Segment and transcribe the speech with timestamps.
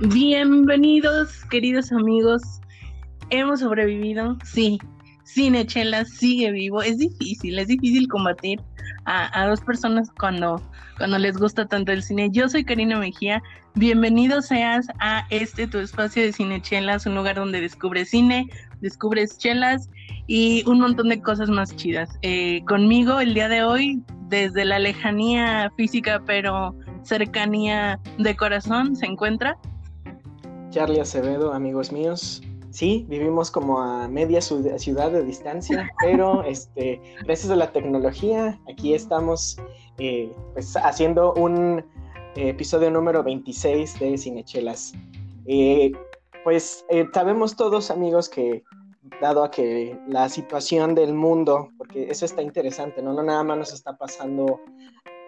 [0.00, 2.42] Bienvenidos, queridos amigos.
[3.30, 4.80] Hemos sobrevivido, sí.
[5.24, 6.82] Cinechela sigue vivo.
[6.82, 8.60] Es difícil, es difícil combatir
[9.04, 10.60] a, dos personas cuando,
[10.98, 12.28] cuando les gusta tanto el cine.
[12.32, 13.40] Yo soy Karina Mejía.
[13.76, 18.48] Bienvenido seas a este tu espacio de Cinechelas, un lugar donde descubres cine,
[18.80, 19.88] descubres chelas
[20.26, 22.10] y un montón de cosas más chidas.
[22.22, 29.06] Eh, conmigo el día de hoy, desde la lejanía física, pero cercanía de corazón, se
[29.06, 29.56] encuentra
[30.74, 32.42] Charlie Acevedo, amigos míos.
[32.70, 38.92] Sí, vivimos como a media ciudad de distancia, pero este, gracias a la tecnología, aquí
[38.92, 39.56] estamos
[39.98, 41.78] eh, pues, haciendo un
[42.34, 44.94] eh, episodio número 26 de Cinechelas.
[45.46, 45.92] Eh,
[46.42, 48.64] pues sabemos todos, amigos, que
[49.20, 53.12] dado a que la situación del mundo, porque eso está interesante, ¿no?
[53.12, 54.60] No nada más nos está pasando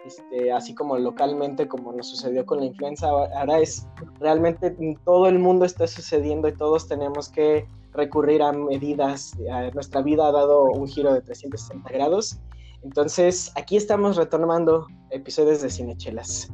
[0.07, 3.87] este, así como localmente, como nos sucedió con la influenza, ahora es
[4.21, 9.33] realmente todo el mundo está sucediendo y todos tenemos que recurrir a medidas.
[9.75, 12.39] nuestra vida ha dado un giro de 360 grados.
[12.83, 16.51] Entonces, aquí estamos retomando episodios de Cinechelas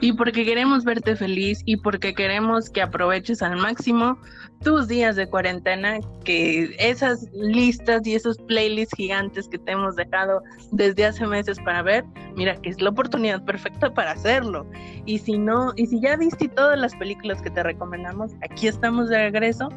[0.00, 4.18] y porque queremos verte feliz y porque queremos que aproveches al máximo
[4.62, 10.42] tus días de cuarentena, que esas listas y esos playlists gigantes que te hemos dejado
[10.70, 12.04] desde hace meses para ver,
[12.36, 14.66] mira que es la oportunidad perfecta para hacerlo.
[15.04, 19.08] Y si no, y si ya viste todas las películas que te recomendamos, aquí estamos
[19.08, 19.68] de regreso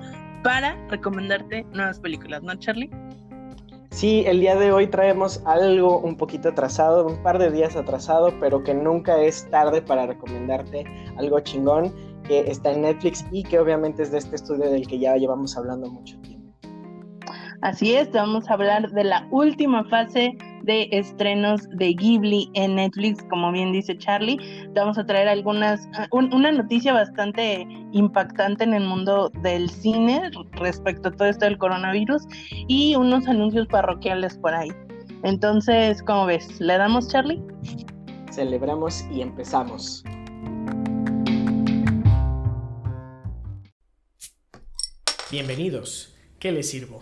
[0.44, 2.92] para recomendarte nuevas películas, ¿no, Charlie?
[3.96, 8.38] Sí, el día de hoy traemos algo un poquito atrasado, un par de días atrasado,
[8.42, 10.84] pero que nunca es tarde para recomendarte
[11.16, 11.96] algo chingón
[12.28, 15.56] que está en Netflix y que obviamente es de este estudio del que ya llevamos
[15.56, 16.35] hablando mucho tiempo.
[17.66, 23.24] Así es, vamos a hablar de la última fase de estrenos de Ghibli en Netflix,
[23.28, 24.38] como bien dice Charlie.
[24.76, 31.12] vamos a traer algunas, una noticia bastante impactante en el mundo del cine respecto a
[31.14, 32.22] todo esto del coronavirus
[32.68, 34.70] y unos anuncios parroquiales por ahí.
[35.24, 36.62] Entonces, ¿cómo ves?
[36.62, 37.42] ¿Le damos, Charlie?
[38.30, 40.04] Celebramos y empezamos.
[45.32, 46.16] Bienvenidos.
[46.38, 47.02] ¿Qué les sirvo?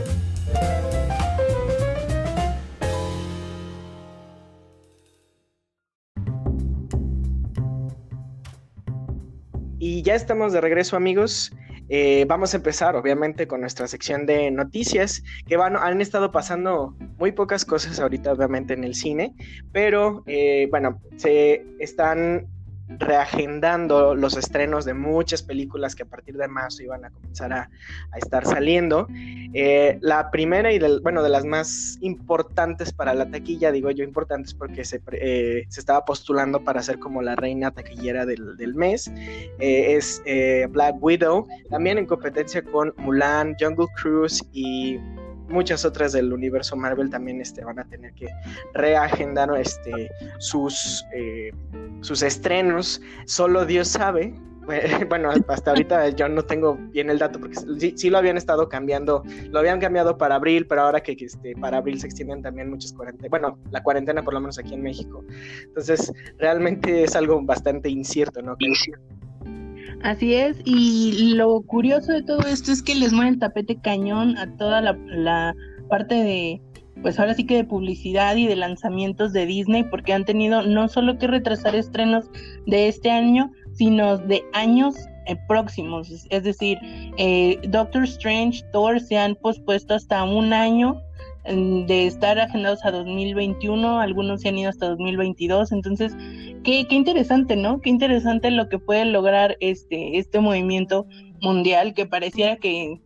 [10.11, 11.53] Ya estamos de regreso, amigos.
[11.87, 16.97] Eh, vamos a empezar, obviamente, con nuestra sección de noticias, que van, han estado pasando
[17.17, 19.33] muy pocas cosas ahorita, obviamente, en el cine,
[19.71, 22.45] pero eh, bueno, se están
[22.99, 27.69] reagendando los estrenos de muchas películas que a partir de marzo iban a comenzar a,
[28.15, 29.07] estar saliendo.
[29.53, 34.53] Eh, la primera y bueno, de las más importantes para la taquilla, digo yo importantes
[34.53, 39.11] porque se, eh, estaba postulando para ser como la reina taquillera del, del mes,
[39.59, 40.21] eh, es
[40.69, 44.99] Black Widow, también en competencia con Mulan, Jungle Cruise y
[45.51, 48.27] muchas otras del universo Marvel también este, van a tener que
[48.73, 51.51] reagendar este, sus, eh,
[52.01, 53.01] sus estrenos.
[53.25, 54.33] Solo Dios sabe.
[55.09, 57.57] Bueno, hasta ahorita yo no tengo bien el dato porque
[57.95, 61.77] sí, lo habían estado cambiando, lo habían cambiado para abril, pero ahora que este, para
[61.77, 65.25] abril se extienden también muchas cuarentenas, bueno, la cuarentena por lo menos aquí en México.
[65.63, 68.55] Entonces, realmente es algo bastante incierto, ¿no?
[70.03, 74.47] Así es, y lo curioso de todo esto es que les mueven tapete cañón a
[74.57, 75.55] toda la,
[75.89, 76.61] parte de,
[77.01, 80.87] pues ahora sí que de publicidad y de lanzamientos de Disney, porque han tenido no
[80.87, 82.25] solo que retrasar estrenos
[82.65, 84.95] de este año, sino de años
[85.27, 86.09] eh, próximos.
[86.29, 86.79] Es decir,
[87.17, 90.99] eh, Doctor Strange, Thor se han pospuesto hasta un año
[91.43, 96.15] de estar agendados a 2021, algunos se han ido hasta 2022, entonces
[96.63, 97.81] qué, qué interesante, ¿no?
[97.81, 101.07] Qué interesante lo que puede lograr este, este movimiento
[101.41, 103.01] mundial que pareciera que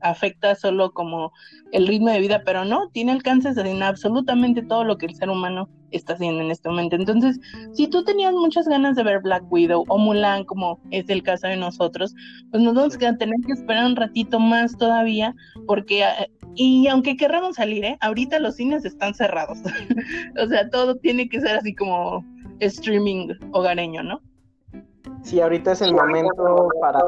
[0.00, 1.32] afecta solo como
[1.72, 5.30] el ritmo de vida, pero no, tiene alcances en absolutamente todo lo que el ser
[5.30, 6.96] humano está haciendo en este momento.
[6.96, 7.38] Entonces,
[7.72, 11.46] si tú tenías muchas ganas de ver Black Widow o Mulan, como es el caso
[11.46, 12.14] de nosotros,
[12.50, 15.34] pues nos vamos a tener que esperar un ratito más todavía,
[15.66, 17.96] porque, eh, y aunque querramos salir, ¿eh?
[18.00, 19.58] ahorita los cines están cerrados.
[20.42, 22.24] o sea, todo tiene que ser así como
[22.60, 24.20] streaming hogareño, ¿no?
[25.22, 27.00] Sí, ahorita es el momento para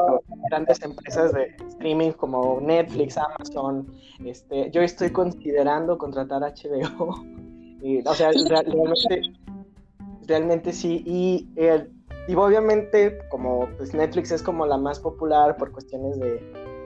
[0.50, 3.86] grandes empresas de streaming como Netflix, Amazon.
[4.24, 7.08] Este, yo estoy considerando contratar HBO.
[8.04, 9.22] o sea, realmente,
[10.26, 11.02] realmente sí.
[11.06, 11.88] Y, eh,
[12.28, 16.34] y obviamente, como pues Netflix es como la más popular por cuestiones de,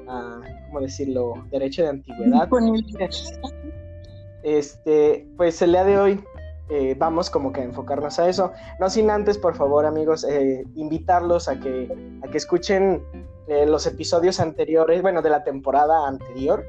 [0.06, 2.48] uh, ¿cómo decirlo?, derecho de antigüedad.
[4.42, 6.24] Este, pues el día de hoy
[6.68, 8.52] eh, vamos como que a enfocarnos a eso.
[8.80, 11.88] No sin antes, por favor, amigos, eh, invitarlos a que,
[12.22, 13.02] a que escuchen
[13.46, 16.66] eh, los episodios anteriores, bueno, de la temporada anterior.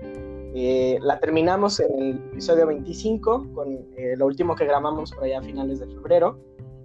[0.54, 3.86] la terminamos en el episodio 25, con
[4.18, 6.40] lo último que grabamos por allá finales de febrero.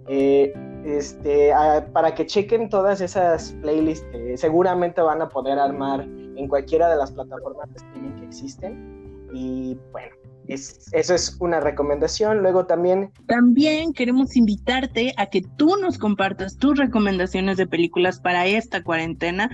[0.07, 1.51] este,
[1.93, 4.05] para que chequen todas esas playlists
[4.35, 9.29] seguramente van a poder armar en cualquiera de las plataformas de streaming que existen.
[9.33, 10.15] Y bueno,
[10.47, 12.39] eso es una recomendación.
[12.39, 13.11] Luego también...
[13.27, 19.49] También queremos invitarte a que tú nos compartas tus recomendaciones de películas para esta cuarentena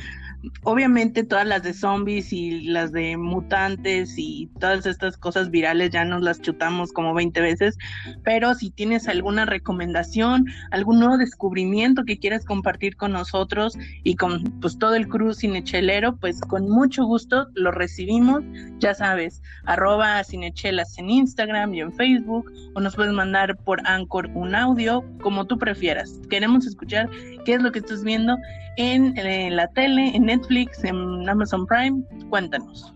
[0.63, 6.05] obviamente todas las de zombies y las de mutantes y todas estas cosas virales ya
[6.05, 7.77] nos las chutamos como 20 veces,
[8.23, 14.43] pero si tienes alguna recomendación, algún nuevo descubrimiento que quieras compartir con nosotros y con
[14.61, 18.43] pues todo el crew cinechelero, pues con mucho gusto lo recibimos,
[18.79, 24.29] ya sabes, arroba cinechelas en Instagram y en Facebook o nos puedes mandar por Anchor
[24.33, 26.19] un audio, como tú prefieras.
[26.29, 27.09] Queremos escuchar
[27.45, 28.37] qué es lo que estás viendo
[28.79, 32.01] en, en la tele, en Netflix, en Amazon Prime?
[32.29, 32.93] Cuéntanos.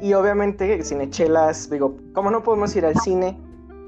[0.00, 3.36] Y obviamente, Cinechelas, digo, como no podemos ir al cine,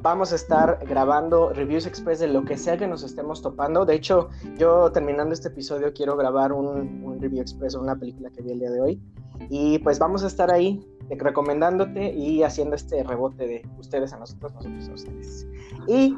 [0.02, 3.86] vamos a estar grabando reviews express de lo que sea que nos estemos topando.
[3.86, 8.30] De hecho, yo terminando este episodio quiero grabar un, un review express de una película
[8.30, 9.00] que vi el día de hoy.
[9.48, 14.52] Y pues vamos a estar ahí recomendándote y haciendo este rebote de ustedes a nosotros,
[14.54, 15.46] nosotros a ustedes.
[15.86, 16.16] Y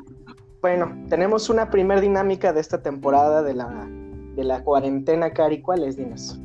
[0.65, 3.87] bueno, tenemos una primer dinámica de esta temporada de la
[4.35, 5.61] de la cuarentena, Cari.
[5.61, 6.41] ¿Cuál es, dinos?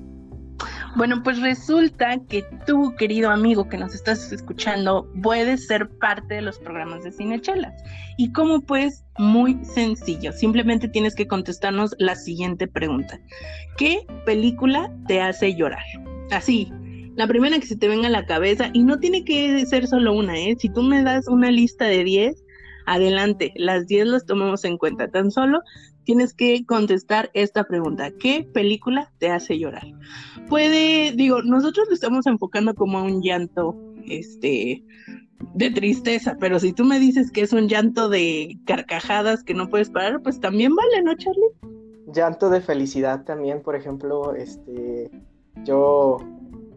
[0.97, 6.41] Bueno, pues resulta que tú, querido amigo que nos estás escuchando, puedes ser parte de
[6.41, 7.81] los programas de Cinechelas.
[8.17, 8.59] ¿Y cómo?
[8.59, 10.33] Pues muy sencillo.
[10.33, 13.21] Simplemente tienes que contestarnos la siguiente pregunta.
[13.77, 15.85] ¿Qué película te hace llorar?
[16.31, 16.69] Así,
[17.15, 20.11] la primera que se te venga a la cabeza, y no tiene que ser solo
[20.11, 20.57] una, ¿eh?
[20.59, 22.43] Si tú me das una lista de 10,
[22.89, 25.07] adelante, las 10 las tomamos en cuenta.
[25.09, 25.61] Tan solo
[26.03, 28.11] tienes que contestar esta pregunta.
[28.19, 29.87] ¿Qué película te hace llorar?
[30.47, 33.75] Puede, digo, nosotros lo estamos enfocando como a un llanto,
[34.07, 34.83] este,
[35.53, 39.69] de tristeza, pero si tú me dices que es un llanto de carcajadas que no
[39.69, 42.11] puedes parar, pues también vale, ¿no, Charlie?
[42.11, 45.11] Llanto de felicidad también, por ejemplo, este,
[45.63, 46.17] yo,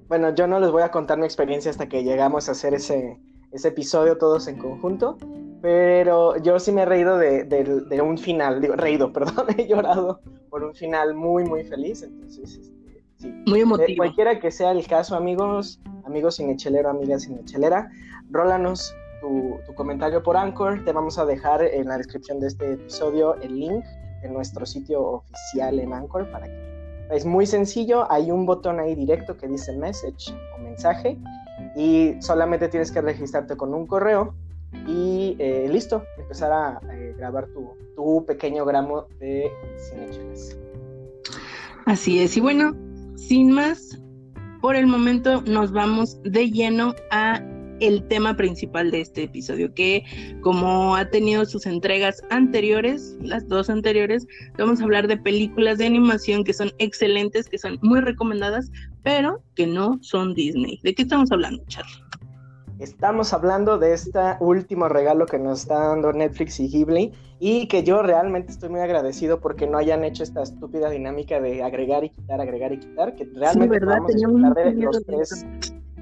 [0.08, 3.18] bueno, yo no les voy a contar mi experiencia hasta que llegamos a hacer ese,
[3.50, 5.16] ese episodio todos en conjunto,
[5.62, 10.20] pero yo sí me he reído de, un final, digo, reído, perdón, he llorado
[10.50, 12.02] por un final muy, muy feliz.
[12.02, 13.32] Entonces, este, sí.
[13.46, 13.98] Muy emotivo.
[13.98, 17.88] Cualquiera que sea el caso, amigos, amigos cinechelero, amigas cinechelera,
[18.30, 20.84] rólanos tu, tu comentario por Anchor.
[20.84, 23.84] Te vamos a dejar en la descripción de este episodio el link
[24.22, 26.72] de nuestro sitio oficial en Anchor para que
[27.12, 31.18] es muy sencillo, hay un botón ahí directo que dice message o mensaje
[31.76, 34.34] y solamente tienes que registrarte con un correo
[34.86, 40.58] y eh, listo, empezar a eh, grabar tu, tu, pequeño gramo de cinechelas.
[41.86, 42.76] Así es, y bueno,
[43.16, 44.00] sin más,
[44.60, 47.40] por el momento nos vamos de lleno a
[47.82, 50.04] el tema principal de este episodio, que
[50.40, 55.86] como ha tenido sus entregas anteriores, las dos anteriores, vamos a hablar de películas de
[55.86, 58.70] animación que son excelentes, que son muy recomendadas,
[59.02, 60.78] pero que no son Disney.
[60.84, 62.11] ¿De qué estamos hablando, Charlie?
[62.82, 67.84] Estamos hablando de este último regalo que nos está dando Netflix y Ghibli y que
[67.84, 72.10] yo realmente estoy muy agradecido porque no hayan hecho esta estúpida dinámica de agregar y
[72.10, 74.54] quitar, agregar y quitar, que realmente sí, ¿verdad?
[74.56, 75.46] de los tres.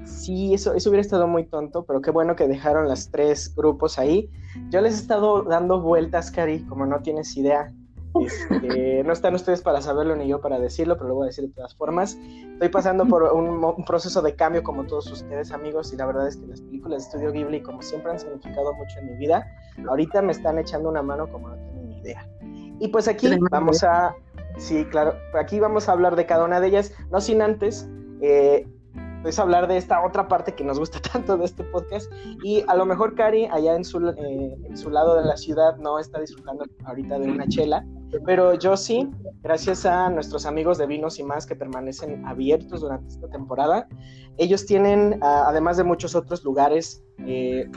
[0.05, 3.99] Sí, eso, eso hubiera estado muy tonto, pero qué bueno que dejaron los tres grupos
[3.99, 4.27] ahí.
[4.71, 7.71] Yo les he estado dando vueltas, Cari, como no tienes idea.
[8.19, 11.47] Este, no están ustedes para saberlo ni yo para decirlo, pero lo voy a decir
[11.47, 12.17] de todas formas.
[12.53, 16.37] Estoy pasando por un, proceso de cambio como todos ustedes amigos y la verdad es
[16.37, 19.45] que las películas de Estudio Ghibli como siempre han significado mucho en mi vida,
[19.87, 22.27] ahorita me están echando una mano como no tienen ni idea.
[22.79, 24.15] Y pues aquí vamos a,
[24.57, 27.87] sí, claro, aquí vamos a hablar de cada una de ellas, no sin antes
[28.21, 28.67] eh,
[29.21, 32.11] pues hablar de esta otra parte que nos gusta tanto de este podcast.
[32.43, 35.77] Y a lo mejor Cari, allá en su, eh, en su lado de la ciudad,
[35.77, 37.85] no está disfrutando ahorita de una chela,
[38.25, 39.09] pero yo sí,
[39.41, 43.87] gracias a nuestros amigos de Vinos y más que permanecen abiertos durante esta temporada.
[44.37, 47.69] Ellos tienen, además de muchos otros lugares, eh,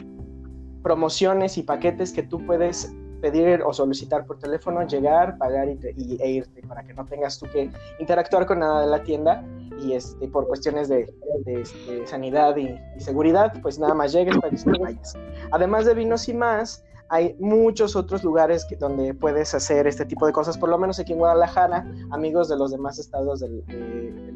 [0.83, 6.31] promociones y paquetes que tú puedes pedir o solicitar por teléfono, llegar, pagar y, e
[6.31, 9.43] irte para que no tengas tú que interactuar con nada de la tienda
[9.81, 11.11] y este, por cuestiones de,
[11.47, 15.17] este, sanidad y, seguridad, pues nada más llegues, para que vayas.
[15.53, 20.27] Además de vinos y más, hay muchos otros lugares que, donde puedes hacer este tipo
[20.27, 23.63] de cosas, por lo menos aquí en Guadalajara, amigos de los demás estados del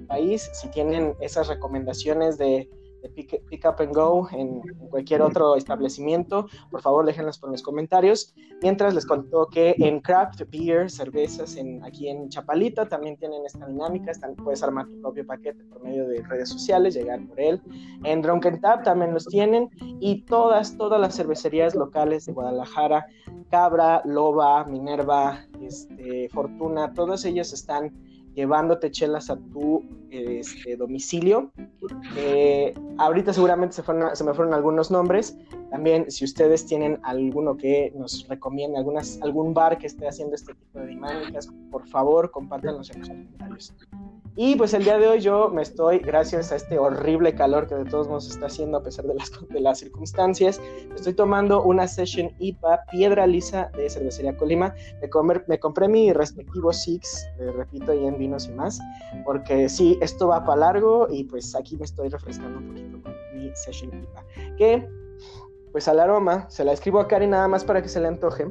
[0.07, 2.69] país, si tienen esas recomendaciones de
[3.15, 8.35] pick, Up and Go en, cualquier otro establecimiento, por favor déjenlas por los comentarios.
[8.63, 13.67] Mientras les contó que en Craft Beer, cervezas en, aquí en Chapalita también tienen esta
[13.67, 14.13] dinámica,
[14.43, 17.63] puedes armar tu propio paquete por medio de redes sociales, llegar por él.
[18.05, 19.69] En Drunken Tap también los tienen
[20.01, 23.07] y todas, todas las cervecerías locales de Guadalajara,
[23.51, 27.93] Cabra, Loba, Minerva, este, Fortuna, todas ellas están
[28.39, 31.51] llevándote chelas a tu este, domicilio.
[32.17, 33.83] Eh, ahorita seguramente se,
[34.25, 35.37] me fueron algunos nombres.
[35.73, 40.79] También, si ustedes tienen alguno que nos recomiende, algún bar que esté haciendo este tipo
[40.79, 43.75] de dinámicas, por favor, compártanlos en los comentarios.
[44.41, 47.75] Y pues el día de hoy yo me estoy, gracias a este horrible calor que
[47.75, 50.61] de todos modos está haciendo a pesar de las, de las circunstancias,
[50.95, 54.77] estoy tomando una Session IPA Piedra Lisa de Cervecería Colima.
[55.03, 58.79] Me, comer, me compré mi respectivo Six, repito, y en vinos y más,
[59.25, 63.17] porque sí, esto va para largo y pues aquí me estoy refrescando un poquito con
[63.35, 64.25] mi Session IPA.
[64.57, 64.89] Que
[65.73, 68.47] pues al aroma, se la escribo a Karen nada más para que se le antoje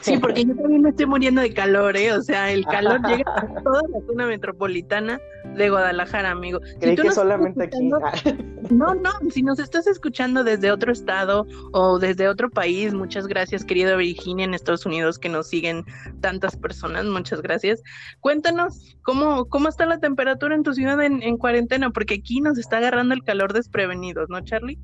[0.00, 2.12] Sí, porque yo también me estoy muriendo de calor, ¿eh?
[2.12, 5.20] O sea, el calor llega a toda la zona metropolitana
[5.56, 6.60] de Guadalajara, amigo.
[6.80, 7.90] Creí que solamente aquí.
[8.70, 13.64] No, no, si nos estás escuchando desde otro estado o desde otro país, muchas gracias,
[13.64, 15.84] querido Virginia, en Estados Unidos, que nos siguen
[16.20, 17.80] tantas personas, muchas gracias.
[18.18, 21.90] Cuéntanos, ¿cómo, cómo está la temperatura en tu ciudad en, en cuarentena?
[21.90, 24.80] Porque aquí nos está agarrando el calor desprevenidos, ¿no, Charlie?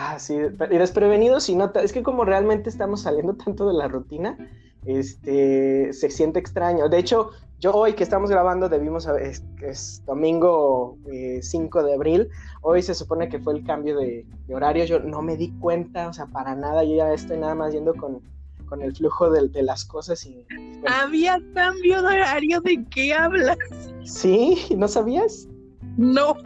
[0.00, 3.88] Ah, sí, y desprevenidos y nota, es que como realmente estamos saliendo tanto de la
[3.88, 4.38] rutina,
[4.86, 6.88] este, se siente extraño.
[6.88, 10.96] De hecho, yo hoy que estamos grabando, debimos es, es domingo
[11.40, 12.28] 5 eh, de abril,
[12.62, 16.12] hoy se supone que fue el cambio de, horario, yo no me di cuenta, o
[16.12, 18.20] sea, para nada, yo ya estoy nada más yendo con,
[18.68, 20.46] con el flujo de, de las cosas y...
[20.86, 23.58] Había cambio de horario, ¿de qué hablas?
[24.04, 25.48] Sí, ¿no sabías?
[25.96, 26.36] No.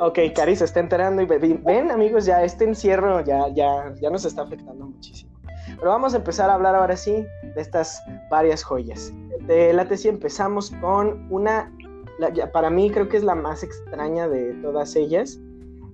[0.00, 4.24] Ok, Cari se está enterando y ven amigos, ya este encierro ya, ya, ya nos
[4.24, 5.32] está afectando muchísimo.
[5.76, 8.00] Pero vamos a empezar a hablar ahora sí de estas
[8.30, 9.12] varias joyas.
[9.46, 11.72] De la tesis empezamos con una,
[12.52, 15.40] para mí creo que es la más extraña de todas ellas.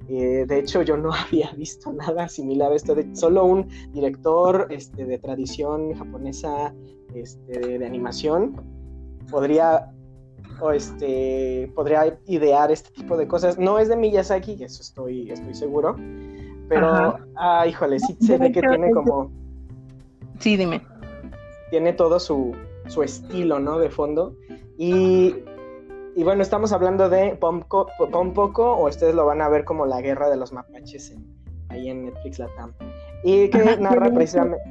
[0.08, 2.94] Eh, de hecho, yo no había visto nada similar a esto.
[2.94, 6.74] De, solo un director este, de tradición japonesa
[7.14, 8.60] este, de animación
[9.30, 9.90] podría
[10.60, 13.58] o este, podría idear este tipo de cosas.
[13.58, 15.96] No es de Miyazaki, eso estoy, estoy seguro.
[16.68, 19.30] Pero, ah, híjole, sí se ve que tiene como.
[20.38, 20.82] Sí, dime.
[21.70, 22.54] Tiene todo su,
[22.86, 23.78] su estilo, ¿no?
[23.78, 24.34] De fondo.
[24.78, 25.34] Y,
[26.16, 30.30] y bueno, estamos hablando de Pompoco, o ustedes lo van a ver como la guerra
[30.30, 31.14] de los mapaches
[31.68, 32.72] ahí en Netflix Latam.
[33.22, 34.64] Y que narra precisamente.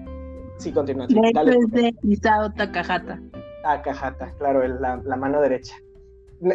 [0.57, 1.07] Sí, continúa.
[1.07, 3.19] es de Isao Takahata.
[3.63, 5.75] Takahata, claro, la, la mano derecha.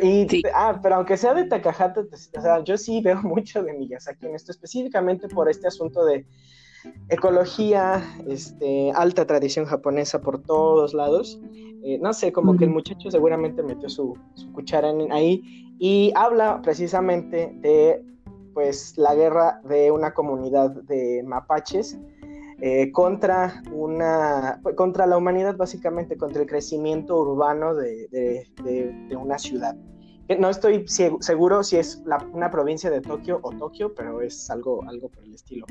[0.02, 3.72] Y, Ah, pero aunque sea de Takahata, pues, o sea, yo sí veo mucho de
[3.72, 6.26] Miyazaki en esto, específicamente por este asunto de
[7.08, 11.40] ecología, este, alta tradición japonesa por todos lados.
[11.82, 15.42] Eh, no sé, como que el muchacho seguramente metió su, su cuchara en, ahí
[15.78, 18.02] y habla precisamente de
[18.52, 21.96] pues la guerra de una comunidad de mapaches
[22.60, 29.76] eh, contra, una, contra la humanidad, básicamente contra el crecimiento urbano de, de, una ciudad.
[30.38, 35.08] No estoy seguro si es una provincia de Tokio o Tokio, pero es algo, algo
[35.08, 35.66] por el estilo.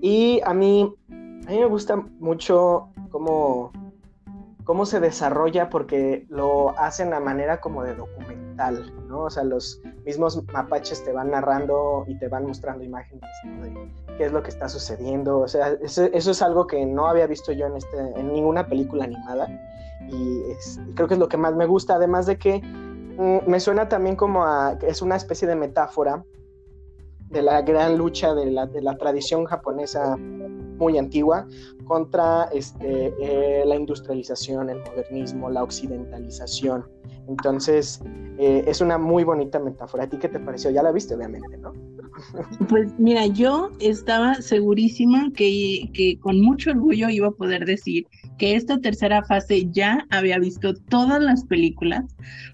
[0.00, 3.70] Y a mí, a mí me gusta mucho cómo,
[4.64, 9.24] cómo se desarrolla porque lo hacen a manera como de documental, ¿no?
[9.24, 14.24] O sea, los mismos mapaches te van narrando y te van mostrando imágenes de qué
[14.24, 15.40] es lo que está sucediendo.
[15.40, 19.04] O sea, eso, es algo que no había visto yo en, este, en ninguna película
[19.04, 19.48] animada
[20.08, 20.42] y,
[20.94, 24.16] creo que es lo que más me gusta, además de que mm, me suena también
[24.16, 26.24] como a, es una especie de metáfora
[27.28, 30.16] de la gran lucha de la, de la tradición japonesa
[30.84, 31.46] muy antigua
[31.84, 36.84] contra este, eh, la industrialización, el modernismo, la occidentalización.
[37.26, 38.02] Entonces,
[38.38, 40.04] eh, es una muy bonita metáfora.
[40.04, 40.70] ¿A ti qué te pareció?
[40.70, 41.72] Ya la viste, obviamente, ¿no?
[42.68, 48.06] Pues mira, yo estaba segurísima que, que con mucho orgullo iba a poder decir
[48.38, 52.04] que esta tercera fase ya había visto todas las películas,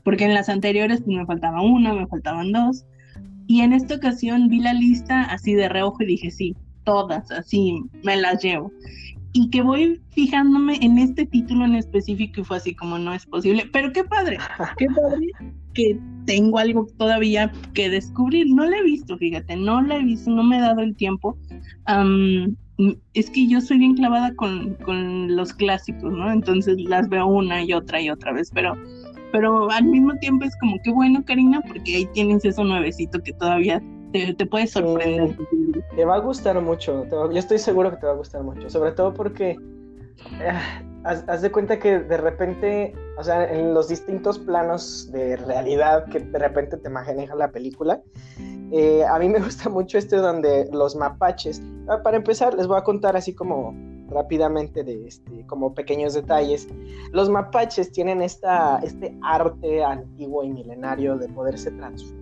[0.05, 2.87] porque en las anteriores pues, me faltaba una, me faltaban dos,
[3.47, 6.57] y en esta ocasión vi la lista así de reojo y dije, sí,
[6.91, 8.73] todas, así me las llevo.
[9.33, 13.27] y que voy fijándome en este título en específico y fue así como no es
[13.27, 14.39] posible, pero qué padre,
[14.79, 15.29] qué padre
[15.73, 20.33] que tengo algo todavía que descubrir, no la he visto, fíjate, no la he visto,
[20.33, 21.39] no me he dado el tiempo,
[23.15, 26.33] es que yo soy bien clavada con, con los clásicos, ¿no?
[26.33, 28.77] Entonces las veo una y otra y otra vez, pero
[29.33, 33.33] pero al mismo tiempo es como que bueno, Karina, porque ahí tienes eso nuevecito que
[33.35, 33.81] todavía
[34.13, 35.37] te, te puede sorprender.
[35.97, 38.93] te va a gustar mucho, yo estoy seguro que te va a gustar mucho, sobre
[38.93, 39.57] todo porque
[40.41, 40.53] eh,
[41.05, 46.21] haz, de cuenta que de repente, o sea, en los distintos planos de realidad que
[46.21, 48.03] de repente te maneja la película,
[48.73, 52.79] eh, a mí me gusta mucho este donde los mapaches, ah, para empezar les voy
[52.79, 53.75] a contar así como
[54.11, 56.69] rápidamente de este, como pequeños detalles.
[57.13, 62.20] Los mapaches tienen esta, este arte antiguo y milenario de poderse transformar,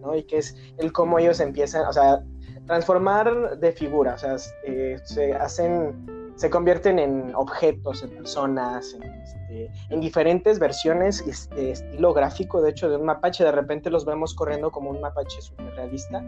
[0.00, 0.14] ¿no?
[0.14, 2.22] Y que es el cómo ellos empiezan, o sea,
[2.66, 9.02] transformar de figura, o sea, eh, se hacen, se convierten en objetos, en personas, en,
[9.02, 14.04] este, en diferentes versiones, este, estilo gráfico, de hecho, de un mapache, de repente los
[14.04, 16.20] vemos corriendo como un mapache super realista,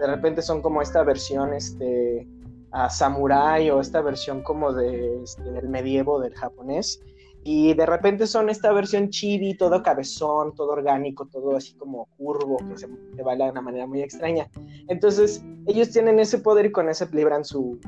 [0.00, 2.28] de repente son como esta versión, este,
[2.70, 7.02] a samurai o esta versión como de, este, del medievo del japonés.
[7.50, 12.58] Y de repente son esta versión chibi, todo cabezón, todo orgánico, todo así como curvo,
[12.58, 12.86] que se
[13.24, 14.50] baila de una manera muy extraña.
[14.86, 17.80] Entonces, ellos tienen ese poder y con ese libran su,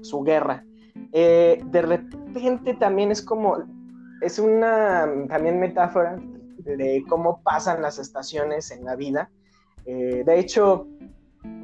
[0.00, 0.64] su, guerra.
[1.10, 3.64] Eh, de repente también es como,
[4.20, 6.16] es una también metáfora
[6.58, 9.28] de cómo pasan las estaciones en la vida.
[9.86, 10.86] Eh, de hecho,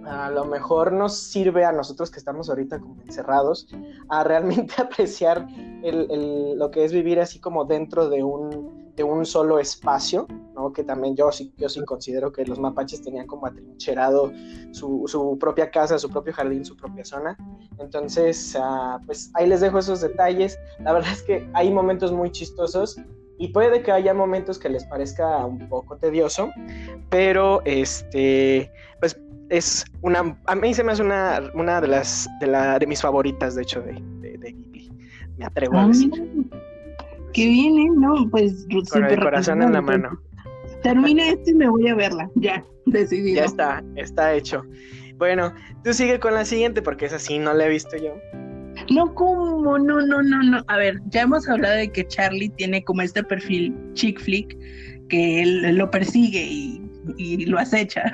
[0.09, 3.69] a lo mejor nos sirve a nosotros que estamos ahorita como encerrados
[4.09, 5.47] a realmente apreciar
[5.83, 10.73] lo que es vivir así como dentro de un, de un solo espacio, ¿no?
[10.73, 14.33] que también yo sí, yo sí considero que los mapaches tenían como atrincherado
[14.73, 17.37] su, su propia casa, su propio jardín, su propia zona.
[17.79, 20.59] Entonces, ah, pues ahí les dejo esos detalles.
[20.81, 22.97] La verdad es que hay momentos muy chistosos
[23.39, 26.51] y puede que haya momentos que les parezca un poco tedioso,
[27.09, 28.73] pero este,
[29.51, 33.01] es una, a mí se me hace una, una de las, de, la, de mis
[33.01, 34.91] favoritas, de hecho, de, de, Ghibli.
[35.37, 36.11] Me atrevo a ah, decir.
[37.33, 37.91] Qué bien, ¿eh?
[37.97, 40.21] No, pues Con el corazón en la mano.
[40.83, 43.37] Termina esto y me voy a verla, ya, decidido.
[43.37, 44.65] Ya está, está hecho.
[45.17, 48.15] Bueno, tú sigue con la siguiente porque esa sí no la he visto yo.
[48.91, 49.79] No, ¿cómo?
[49.79, 50.65] No, no, no, no.
[50.69, 54.57] A ver, ya hemos hablado de que Charlie tiene como este perfil chick flick
[55.09, 58.13] que él lo persigue y y lo acecha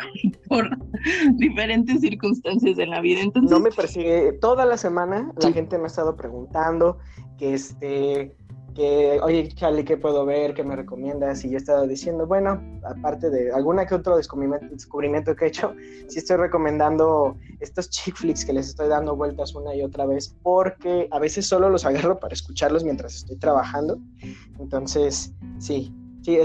[0.55, 0.79] por
[1.37, 3.21] diferentes circunstancias en la vida.
[3.21, 4.33] Entonces, no me persigue.
[4.41, 6.99] Toda la semana la gente me ha estado preguntando
[7.39, 8.37] que este
[8.75, 10.53] que, oye, Charlie, ¿qué puedo ver?
[10.53, 11.45] ¿Qué me recomiendas?
[11.45, 15.49] Y yo he estado diciendo, bueno, aparte de alguna que otro descubrimiento, descubrimiento que he
[15.49, 15.75] hecho,
[16.09, 20.37] sí estoy recomendando estos chick flicks que les estoy dando vueltas una y otra vez,
[20.43, 23.99] porque a veces solo los agarro para escucharlos mientras estoy trabajando.
[24.59, 26.39] Entonces, sí, Sí,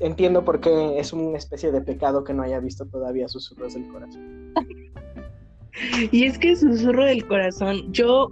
[0.00, 3.88] entiendo por qué es una especie de pecado que no haya visto todavía Susurros del
[3.88, 4.52] Corazón.
[6.12, 8.28] y es que Susurro del Corazón, yo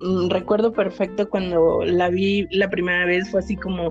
[0.00, 3.90] mm, recuerdo perfecto cuando la vi la primera vez, fue así como,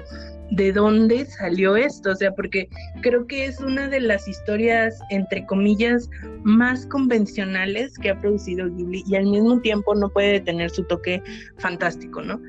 [0.52, 2.12] ¿de dónde salió esto?
[2.12, 2.70] O sea, porque
[3.02, 6.10] creo que es una de las historias, entre comillas,
[6.44, 11.22] más convencionales que ha producido Ghibli y al mismo tiempo no puede tener su toque
[11.58, 12.40] fantástico, ¿no?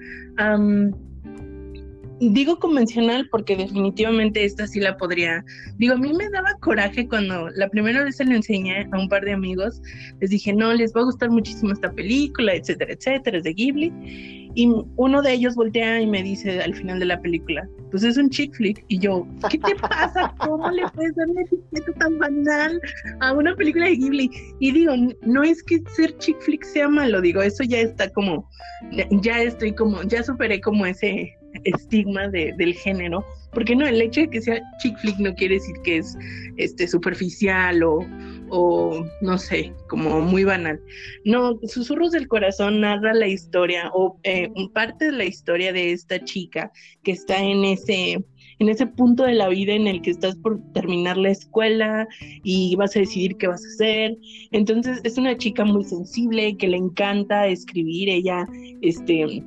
[2.29, 5.45] Digo convencional porque definitivamente esta sí la podría.
[5.79, 9.09] Digo, a mí me daba coraje cuando la primera vez se lo enseñé a un
[9.09, 9.81] par de amigos.
[10.21, 14.41] Les dije, no, les va a gustar muchísimo esta película, etcétera, etcétera, es de Ghibli.
[14.55, 18.17] Y uno de ellos voltea y me dice al final de la película, pues es
[18.17, 18.85] un chick flick.
[18.89, 20.35] Y yo, ¿qué te pasa?
[20.39, 22.81] ¿Cómo le puedes dar una etiqueta tan banal
[23.21, 24.31] a una película de Ghibli?
[24.59, 28.49] Y digo, no es que ser chick flick sea malo, digo, eso ya está como,
[29.23, 34.23] ya estoy como, ya superé como ese estigma de, del género, porque no, el hecho
[34.23, 36.17] de que sea chick flick no quiere decir que es
[36.57, 38.07] este superficial o,
[38.51, 40.81] o no sé, como muy banal.
[41.25, 46.23] No, Susurros del Corazón narra la historia o eh, parte de la historia de esta
[46.25, 46.71] chica
[47.03, 48.25] que está en ese
[48.61, 52.07] en ese punto de la vida en el que estás por terminar la escuela
[52.45, 54.19] y vas a decidir qué vas a hacer.
[54.53, 58.47] Entonces es una chica muy sensible que le encanta escribir, ella
[58.83, 59.43] este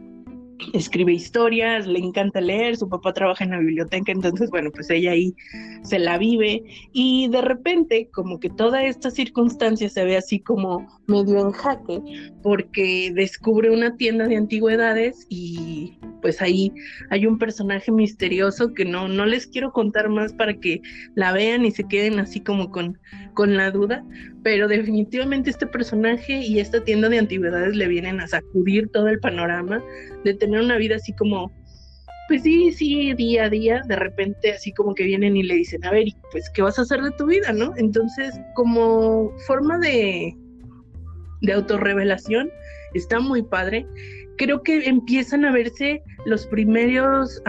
[0.74, 5.12] escribe historias, le encanta leer, su papá trabaja en la biblioteca, entonces, bueno, pues ella
[5.12, 5.36] ahí
[5.84, 6.64] se la vive.
[6.92, 12.02] Y de repente como que toda esta circunstancia se ve así como medio en jaque
[12.42, 16.72] porque descubre una tienda de antigüedades y pues ahí
[17.10, 20.82] hay un personaje misterioso que no, no les quiero contar más para que
[21.16, 22.98] la vean y se queden así como con,
[23.34, 24.06] con la duda,
[24.44, 29.20] pero definitivamente este personaje y esta tienda de antigüedades le vienen a sacudir todo el
[29.20, 29.82] panorama
[30.26, 31.52] de tener una vida así como,
[32.28, 35.84] pues sí, sí, día a día, de repente así como que vienen y le dicen,
[35.86, 37.74] a ver, pues, ¿qué vas a hacer de tu vida, no?
[37.78, 40.36] Entonces, como forma de,
[41.42, 42.50] de autorrevelación,
[42.94, 43.86] está muy padre.
[44.38, 47.42] Creo que empiezan a verse los primeros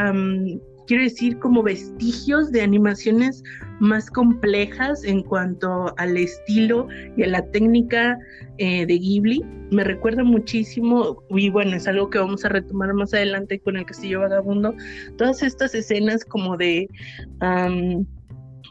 [0.87, 3.43] quiero decir, como vestigios de animaciones
[3.81, 8.19] más complejas en cuanto al estilo y a la técnica
[8.59, 9.43] eh, de Ghibli.
[9.71, 13.87] Me recuerda muchísimo, y bueno, es algo que vamos a retomar más adelante con el
[13.87, 14.75] Castillo Vagabundo,
[15.19, 16.89] todas estas escenas como de,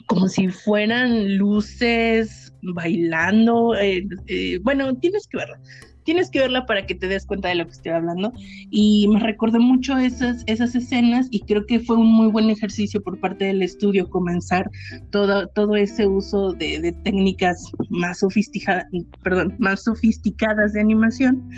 [0.08, 5.56] como si fueran luces bailando, eh, eh, bueno, tienes que verlo
[6.04, 8.34] tienes que verla para que te des cuenta de lo que estoy hablando.
[8.70, 13.02] Y me recordó mucho esas, esas escenas y creo que fue un muy buen ejercicio
[13.02, 14.70] por parte del estudio comenzar
[15.12, 18.86] todo, todo ese uso de, técnicas más sofisticadas,
[19.24, 21.50] perdón, más sofisticadas de animación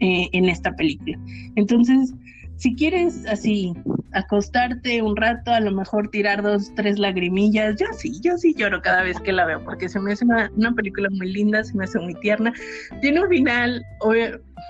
[0.00, 1.18] eh, en esta película.
[1.56, 2.12] Entonces,
[2.56, 3.74] si quieres así
[4.12, 8.80] acostarte un rato, a lo mejor tirar dos, tres lagrimillas, yo sí, yo sí lloro
[8.80, 11.84] cada vez que la veo, porque se me hace una, película muy linda, se me
[11.84, 12.52] hace muy tierna.
[13.00, 13.84] Tiene un final,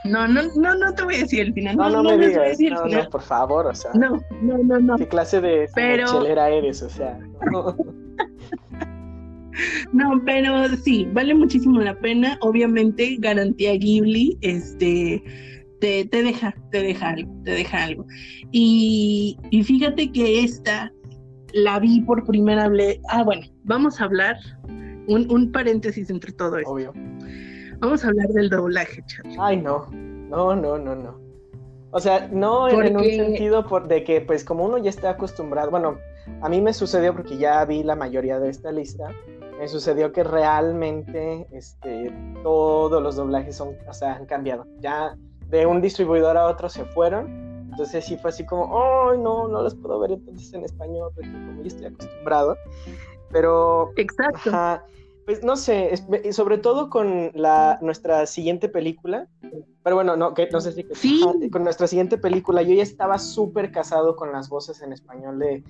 [0.05, 1.77] no, no, no, no te voy a decir el final.
[1.77, 3.90] No, no, no me digas, no, no, por favor, o sea.
[3.94, 4.97] No, no, no, no.
[4.97, 6.07] ¿Qué clase de pero...
[6.07, 7.18] chelera eres, o sea?
[9.92, 12.38] No, pero sí, vale muchísimo la pena.
[12.40, 15.23] Obviamente, garantía Ghibli, este
[16.11, 18.07] te, deja, te deja algo, te deja algo.
[18.51, 20.92] Y, fíjate que esta
[21.53, 23.01] la vi por primera vez.
[23.11, 24.37] Ah, bueno, vamos a hablar,
[25.07, 26.70] un, paréntesis entre todo esto.
[26.70, 26.92] Obvio.
[27.79, 29.37] Vamos a hablar del doblaje, Charlie.
[29.38, 31.20] Ay, no, no, no, no, no.
[31.90, 35.70] O sea, no en un sentido por, de que, pues, como uno ya está acostumbrado,
[35.70, 35.99] bueno,
[36.40, 39.11] a mí me sucedió porque ya vi la mayoría de esta lista,
[39.59, 44.66] me sucedió que realmente, este, todos los doblajes son, o sea, han cambiado.
[44.81, 45.16] Ya
[45.55, 47.69] de un distribuidor a otro se fueron.
[47.71, 51.31] Entonces sí fue así como, ay, no, no los puedo ver entonces en español, porque
[51.31, 52.57] como yo estoy acostumbrado.
[53.31, 53.93] Pero...
[53.97, 54.51] Exacto.
[55.25, 55.95] pues no sé,
[56.33, 59.29] sobre todo con la, nuestra siguiente película.
[59.85, 60.87] Pero bueno, no, que, no sé si...
[60.93, 61.23] Sí.
[61.53, 65.62] con nuestra siguiente película, yo ya estaba súper casado con las voces en español de,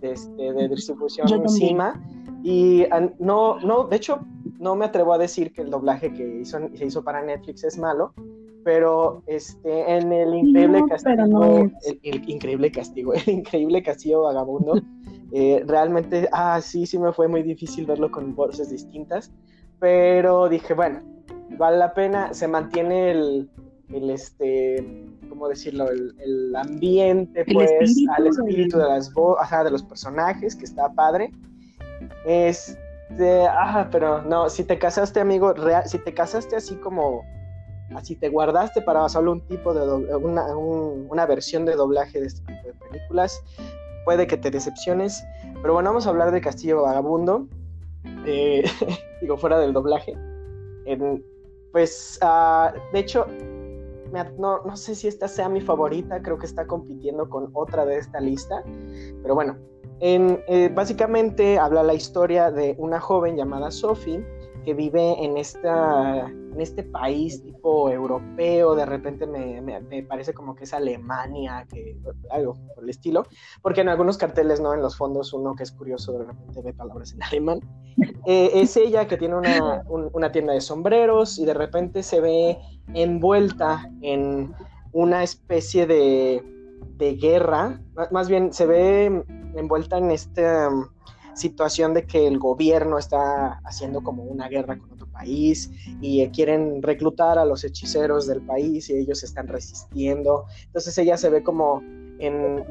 [0.00, 2.00] de, este, de distribución encima.
[2.44, 2.86] Y
[3.18, 4.20] no, no, de hecho,
[4.58, 7.78] no me atrevo a decir que el doblaje que hizo, se hizo para Netflix es
[7.78, 8.14] malo,
[8.64, 11.70] pero este en el increíble castigo
[12.02, 14.80] el, increíble castigo el increíble castigo vagabundo
[15.32, 19.32] eh, realmente ah sí sí me fue muy difícil verlo con voces distintas
[19.78, 21.00] pero dije bueno
[21.58, 23.50] vale la pena se mantiene el,
[23.92, 27.70] el este cómo decirlo el, ambiente pues
[28.16, 31.32] al espíritu de las voces de los personajes que está padre.
[32.26, 37.22] Este ah pero no si te casaste amigo real si te casaste así como
[37.94, 42.68] Así te guardaste para solo un tipo de una, versión de doblaje de este tipo
[42.68, 43.42] de películas,
[44.04, 45.22] puede que te decepciones.
[45.60, 47.46] Pero bueno, vamos a hablar de Castillo Vagabundo.
[48.26, 48.64] Eh,
[49.20, 50.16] digo, fuera del doblaje.
[51.72, 53.26] pues, ah, de hecho,
[54.38, 57.98] no, no, sé si esta sea mi favorita, creo que está compitiendo con otra de
[57.98, 58.62] esta lista.
[59.22, 59.56] Pero bueno,
[60.00, 64.24] en, eh, básicamente habla la historia de una joven llamada Sophie
[64.64, 70.54] que vive en, esta, en este país tipo europeo, de repente me, me, parece como
[70.54, 71.96] que es Alemania, que,
[72.30, 73.26] algo por el estilo,
[73.60, 74.74] porque en algunos carteles, ¿no?
[74.74, 77.60] En los fondos uno que es curioso de repente ve palabras en alemán.
[78.26, 82.58] Eh, es ella que tiene una, una tienda de sombreros y de repente se ve
[82.94, 84.54] envuelta en
[84.92, 86.42] una especie de,
[86.96, 89.24] de guerra, más bien se ve
[89.56, 90.44] envuelta en este
[91.34, 96.82] situación de que el gobierno está haciendo como una guerra con otro país y quieren
[96.82, 100.46] reclutar a los hechiceros del país y ellos están resistiendo.
[100.66, 101.82] Entonces ella se ve como
[102.18, 102.64] en,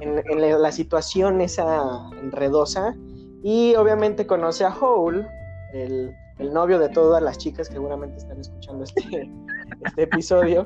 [0.62, 2.96] la situación esa enredosa
[3.44, 5.26] y obviamente conoce a Hole,
[5.74, 9.30] el, el novio de todas las chicas que seguramente están escuchando este,
[9.86, 10.64] este episodio.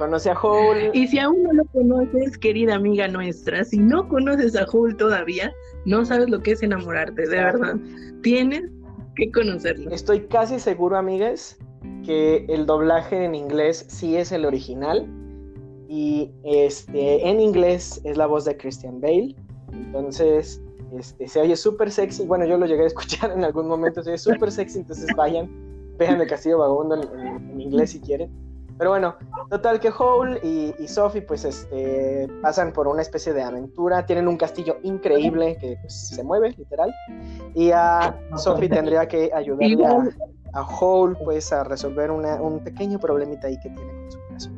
[0.00, 0.90] Conoce a Hole.
[0.94, 5.52] Y si aún no lo conoces, querida amiga nuestra, si no conoces a Hole todavía,
[5.84, 7.76] no sabes lo que es enamorarte, de verdad.
[8.22, 8.62] Tienes
[9.14, 9.90] que conocerlo.
[9.90, 11.58] Estoy casi seguro, amigas,
[12.02, 15.06] que el doblaje en inglés sí es el original.
[15.86, 19.36] Y este, en inglés es la voz de Christian Bale.
[19.70, 20.62] Entonces,
[20.98, 22.24] este, se oye súper sexy.
[22.24, 24.78] Bueno, yo lo llegué a escuchar en algún momento, se oye súper sexy.
[24.78, 25.50] Entonces vayan,
[25.98, 28.30] vean el Castillo Vagabundo en inglés si quieren.
[28.80, 29.14] Pero bueno,
[29.50, 34.38] total que Hole y, Sophie pues este, pasan por una especie de aventura, tienen un
[34.38, 36.90] castillo increíble que pues, se mueve, literal,
[37.54, 39.84] y a Sophie tendría que ayudarle
[40.54, 44.50] a Hole, pues a resolver una, un pequeño problemita ahí que tiene con su caso.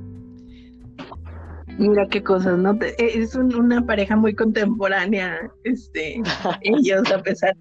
[1.78, 2.78] Mira qué cosas, ¿no?
[2.80, 6.22] E, es una pareja muy contemporánea, este,
[6.60, 7.56] ellos, a pesar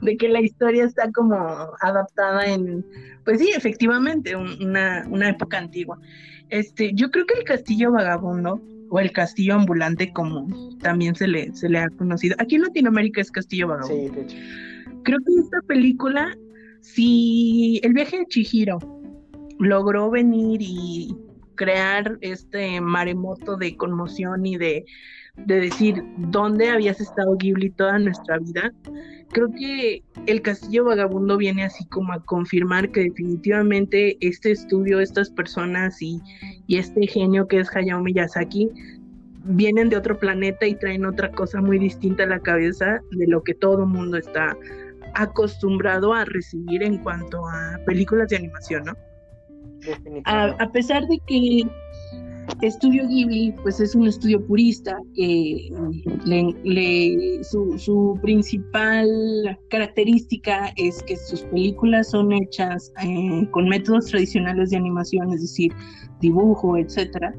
[0.00, 1.34] de que la historia está como
[1.80, 2.86] adaptada en,
[3.26, 5.98] pues sí, efectivamente, una, una época antigua.
[6.48, 11.52] Este, yo creo que el castillo vagabundo, o el castillo ambulante, como también se le,
[11.52, 14.14] se le ha conocido, aquí en Latinoamérica es castillo vagabundo.
[14.14, 14.36] Sí, de hecho.
[15.02, 16.38] Creo que esta película,
[16.82, 18.78] si el viaje de Chihiro
[19.58, 21.12] logró venir y
[21.56, 24.84] crear este maremoto de conmoción y de,
[25.36, 28.72] decir dónde habías estado Ghibli toda nuestra vida,
[29.32, 35.30] creo que el Castillo Vagabundo viene así como a confirmar que definitivamente este estudio, estas
[35.30, 36.20] personas y,
[36.66, 38.70] y este genio que es Hayao Miyazaki
[39.48, 43.42] vienen de otro planeta y traen otra cosa muy distinta a la cabeza de lo
[43.42, 44.56] que todo el mundo está
[45.14, 48.94] acostumbrado a recibir en cuanto a películas de animación, ¿no?
[50.24, 51.62] A, pesar de que
[52.62, 54.98] Estudio Ghibli, pues es un estudio purista
[57.42, 65.32] su, principal característica es que sus películas son hechas eh, con métodos tradicionales de animación,
[65.32, 65.72] es decir,
[66.20, 67.34] dibujo, etcétera.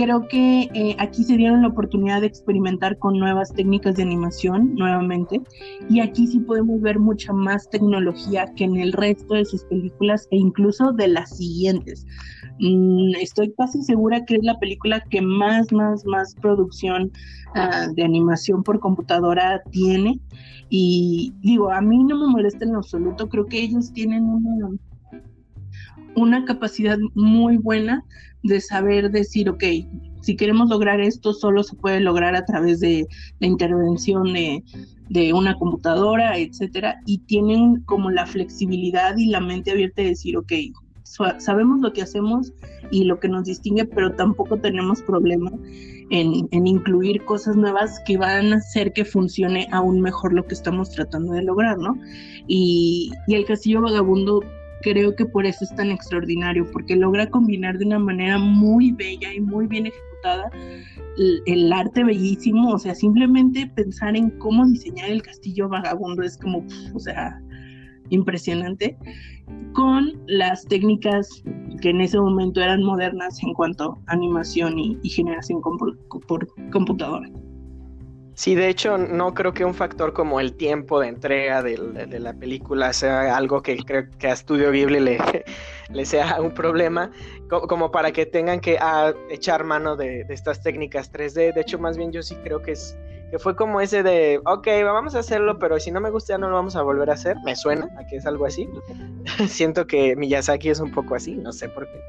[0.00, 4.74] Creo que eh, aquí se dieron la oportunidad de experimentar con nuevas técnicas de animación
[4.74, 5.42] nuevamente
[5.90, 10.26] y aquí sí podemos ver mucha más tecnología que en el resto de sus películas
[10.30, 12.06] e incluso de las siguientes.
[12.60, 17.12] Mm, estoy casi segura que es la película que más, más, más producción
[17.54, 20.18] ah, de animación por computadora tiene
[20.70, 24.70] y digo, a mí no me molesta en absoluto, creo que ellos tienen una
[26.16, 28.04] una capacidad muy buena
[28.42, 29.64] de saber decir, ok,
[30.22, 33.06] si queremos lograr esto, solo se puede lograr a través de
[33.38, 34.62] la intervención de,
[35.08, 40.36] de una computadora, etcétera, y tienen como la flexibilidad y la mente abierta de decir,
[40.36, 40.52] ok,
[41.38, 42.52] sabemos lo que hacemos
[42.90, 45.50] y lo que nos distingue, pero tampoco tenemos problema
[46.10, 50.54] en, en, incluir cosas nuevas que van a hacer que funcione aún mejor lo que
[50.54, 51.98] estamos tratando de lograr, ¿no?
[52.46, 54.42] Y, y el Castillo Vagabundo
[54.82, 59.32] creo que por eso es tan extraordinario, porque logra combinar de una manera muy bella
[59.32, 60.50] y muy bien ejecutada
[61.46, 66.64] el, arte bellísimo, o sea, simplemente pensar en cómo diseñar el castillo vagabundo es como,
[66.94, 67.40] o sea,
[68.10, 68.96] impresionante,
[69.72, 71.42] con las técnicas
[71.80, 77.28] que en ese momento eran modernas en cuanto a animación y, generación por computadora.
[78.40, 81.76] Sí, de hecho, no creo que un factor como el tiempo de entrega de,
[82.18, 84.98] la película sea algo que creo que a Studio Ghibli
[85.90, 87.10] le, sea un problema,
[87.50, 91.52] como, para que tengan que ah, echar mano de, estas técnicas 3D.
[91.52, 92.96] De hecho, más bien yo sí creo que es
[93.30, 96.48] que fue como ese de, ok, vamos a hacerlo, pero si no me gusta no
[96.48, 97.36] lo vamos a volver a hacer.
[97.44, 98.66] Me suena a que es algo así.
[99.48, 102.00] Siento que Miyazaki es un poco así, no sé por qué.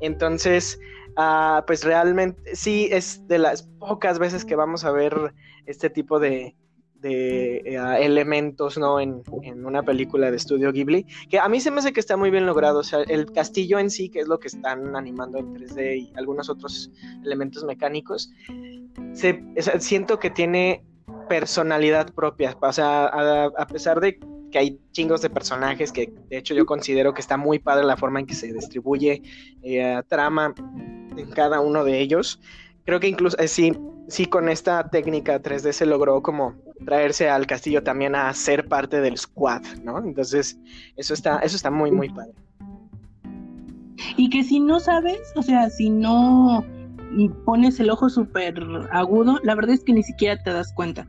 [0.00, 0.78] Entonces,
[1.16, 5.32] Ah, pues realmente sí es de las pocas veces que vamos a ver
[5.64, 6.54] este tipo de,
[7.80, 9.00] ah, elementos ¿no?
[9.00, 9.22] En,
[9.64, 12.44] una película de estudio Ghibli, que a mí se me hace que está muy bien
[12.44, 15.96] logrado, o sea, el castillo en sí, que es lo que están animando en 3D
[15.96, 16.90] y algunos otros
[17.24, 18.30] elementos mecánicos,
[19.78, 20.84] siento que tiene
[21.30, 24.18] personalidad propia, o sea, a pesar de
[24.50, 27.96] que hay chingos de personajes que de hecho yo considero que está muy padre la
[27.96, 29.22] forma en que se distribuye
[29.62, 30.54] eh, trama
[31.16, 32.40] en cada uno de ellos.
[32.84, 33.72] Creo que incluso eh, sí,
[34.08, 39.00] sí con esta técnica 3D se logró como traerse al castillo también a ser parte
[39.00, 39.98] del squad, ¿no?
[39.98, 40.58] Entonces,
[40.96, 42.34] eso está, eso está muy, muy padre.
[44.16, 46.64] Y que si no sabes, o sea, si no
[47.44, 51.06] pones el ojo súper agudo, la verdad es que ni siquiera te das cuenta.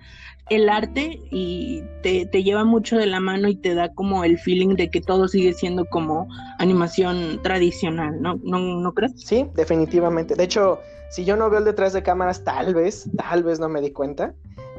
[0.50, 4.38] El arte y te, te, lleva mucho de la mano y te da como el
[4.38, 8.40] feeling de que todo sigue siendo como animación tradicional, ¿no?
[8.44, 9.12] ¿No, no crees?
[9.18, 10.36] Sí, definitivamente.
[10.36, 10.80] De hecho,
[11.10, 13.92] si yo no veo el detrás de cámaras, tal vez, tal vez no me di
[13.92, 14.34] cuenta.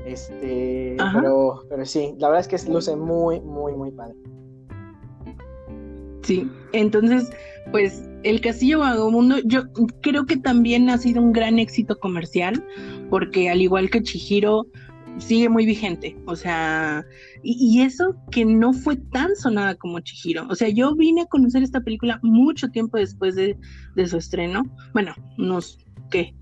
[0.07, 4.15] Este, pero, pero sí, la verdad es que luce muy, muy, muy padre.
[6.23, 7.31] Sí, entonces,
[7.71, 9.65] pues el Castillo Vagabundo, yo
[10.03, 12.65] creo que también ha sido un gran éxito comercial,
[13.11, 14.67] porque al igual que Chihiro,
[15.19, 16.17] sigue muy vigente.
[16.27, 17.05] O sea,
[17.43, 20.47] y, eso que no fue tan sonada como Chihiro.
[20.49, 23.57] O sea, yo vine a conocer esta película mucho tiempo después de,
[24.07, 24.63] su estreno.
[24.93, 25.79] Bueno, unos,
[26.11, 26.35] ¿qué?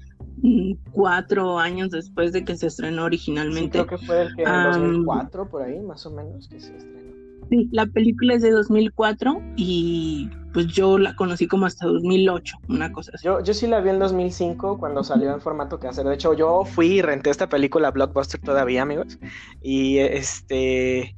[0.42, 3.84] Mm, cuatro años después de que se estrenó originalmente.
[3.84, 7.05] creo que fue el que en 2004, por ahí, más o menos, que se estrenó.
[7.50, 12.90] Sí, la película es de 2004 y pues yo la conocí como hasta 2008, una
[12.90, 13.24] cosa así.
[13.24, 16.06] Yo, yo sí la vi en 2005 cuando salió en formato hacer.
[16.06, 19.18] De hecho, yo fui y renté esta película Blockbuster todavía, amigos.
[19.62, 21.14] Y este...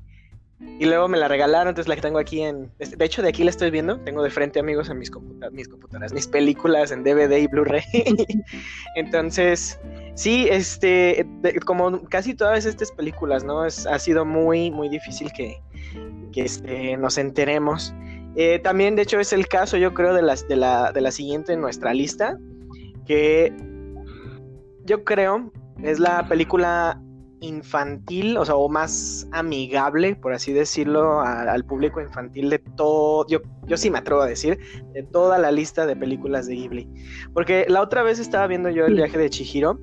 [0.58, 2.70] y luego me la regalaron, entonces la que tengo aquí en...
[2.78, 5.10] De hecho, de aquí la estoy viendo, tengo de frente, amigos, en mis,
[5.52, 7.84] mis computadoras, mis películas en DVD y Blu-ray.
[8.96, 9.78] entonces,
[10.14, 11.24] sí, este,
[11.64, 13.64] como casi todas estas películas, ¿no?
[13.64, 15.62] Es, ha sido muy, muy difícil que,
[16.32, 17.94] que este, nos enteremos.
[18.36, 21.10] Eh, también, de hecho, es el caso, yo creo, de, las, de, la, de la
[21.10, 22.38] siguiente en nuestra lista,
[23.06, 23.52] que
[24.84, 25.50] yo creo
[25.82, 27.00] es la película
[27.40, 33.40] infantil, o sea, o más amigable, por así decirlo, al público infantil de todo, yo,
[33.66, 34.58] yo sí me atrevo a decir,
[34.92, 36.88] de toda la lista de películas de Ghibli.
[37.32, 39.78] Porque la otra vez estaba viendo yo el viaje de Chihiro,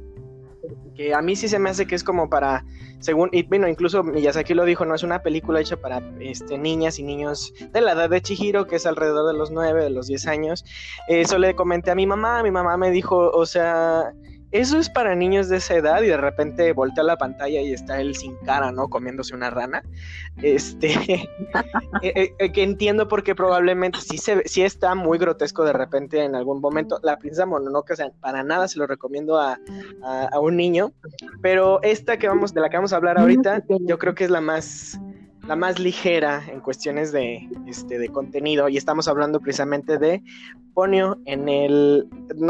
[0.95, 2.65] que a mí sí se me hace que es como para,
[2.99, 6.99] según, y bueno, incluso Miyazaki lo dijo, no es una película hecha para este, niñas
[6.99, 10.07] y niños de la edad de Chihiro, que es alrededor de los 9, de los
[10.07, 10.65] 10 años.
[11.07, 14.13] Eso le comenté a mi mamá, mi mamá me dijo, o sea
[14.51, 17.99] eso es para niños de esa edad y de repente voltea la pantalla y está
[17.99, 18.87] él sin cara, ¿no?
[18.87, 19.83] Comiéndose una rana.
[20.41, 21.29] Este, eh,
[22.01, 26.35] eh, eh, que entiendo porque probablemente sí, se, sí está muy grotesco de repente en
[26.35, 26.99] algún momento.
[27.03, 29.59] La princesa Mononoke, o sea, para nada se lo recomiendo a,
[30.03, 30.93] a, un niño,
[31.41, 34.29] pero esta que vamos, de la que vamos a hablar ahorita, yo creo que es
[34.29, 34.99] la más
[35.47, 40.23] la más ligera en cuestiones de, este, de contenido y estamos hablando precisamente de
[40.73, 42.07] Ponio en el...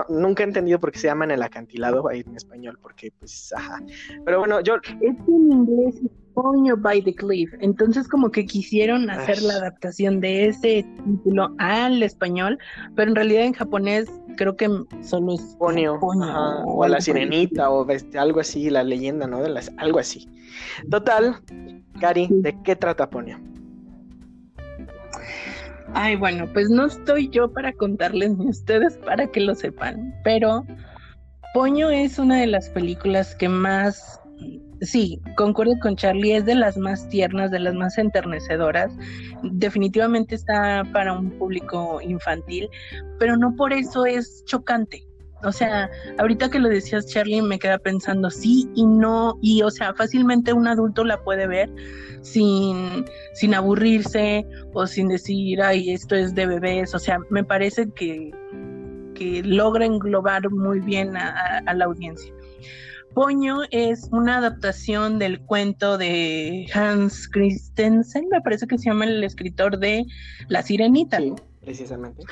[0.10, 3.54] nunca he entendido por qué se llama en el acantilado ahí en español, porque pues,
[3.56, 3.82] ajá.
[4.24, 4.76] Pero bueno, yo...
[4.76, 6.02] Es en inglés
[6.36, 12.04] Ponio by the Cliff, entonces como que quisieron hacer la adaptación de ese título al
[12.04, 12.60] español,
[12.96, 14.70] pero en realidad en japonés creo que
[15.02, 19.42] solo es Ponio, o la sirenita o este, algo así, la leyenda, ¿no?
[19.42, 20.30] De las, algo así.
[20.92, 21.38] Total,
[22.00, 23.40] Cari, ¿de qué trata Ponio?
[25.94, 30.66] Ay, bueno, pues no estoy yo para contarles ni ustedes para que lo sepan, pero
[31.54, 34.20] Poño es una de las películas que más,
[34.86, 38.92] sí, concuerdo con Charlie, es de las más tiernas, de las más enternecedoras.
[39.44, 42.70] Definitivamente está para un público infantil,
[43.20, 45.06] pero no por eso es chocante.
[45.44, 49.70] O sea, ahorita que lo decías, Charlie, me queda pensando sí y no, y o
[49.70, 51.70] sea, fácilmente un adulto la puede ver
[52.22, 56.96] sin, sin aburrirse o sin decir, ay, esto es de bebés.
[56.96, 58.32] O sea, me parece que,
[59.14, 62.34] que logra englobar muy bien a, a la audiencia.
[63.16, 69.24] Poño es una adaptación del cuento de Hans Christensen, me parece que se llama el
[69.24, 70.06] escritor de
[70.50, 71.20] La Sirenita.
[71.20, 72.24] Sí, precisamente.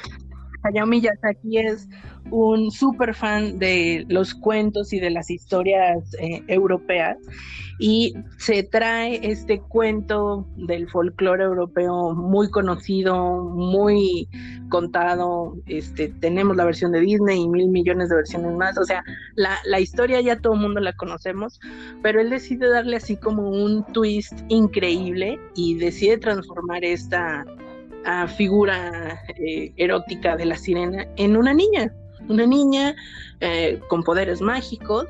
[0.63, 1.87] Hayao Miyazaki es
[2.31, 7.17] un súper fan de los cuentos y de las historias eh, europeas
[7.79, 14.29] y se trae este cuento del folclore europeo muy conocido, muy
[14.69, 19.03] contado, este, tenemos la versión de Disney y mil millones de versiones más, o sea,
[19.35, 21.59] la, la historia ya todo el mundo la conocemos,
[22.01, 27.45] pero él decide darle así como un twist increíble y decide transformar esta
[28.27, 31.93] figura eh, erótica de la sirena en una niña,
[32.29, 32.95] una niña
[33.41, 35.05] eh, con poderes mágicos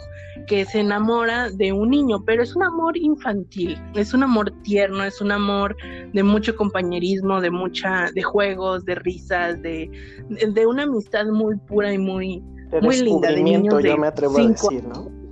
[0.47, 5.03] que se enamora de un niño, pero es un amor infantil, es un amor tierno,
[5.03, 5.75] es un amor
[6.11, 9.89] de mucho compañerismo, de mucha, de juegos, de risas, de,
[10.29, 12.43] de una amistad muy pura y muy,
[12.81, 13.31] muy linda.
[13.31, 15.22] De niños yo me atrevo a decir, ¿no?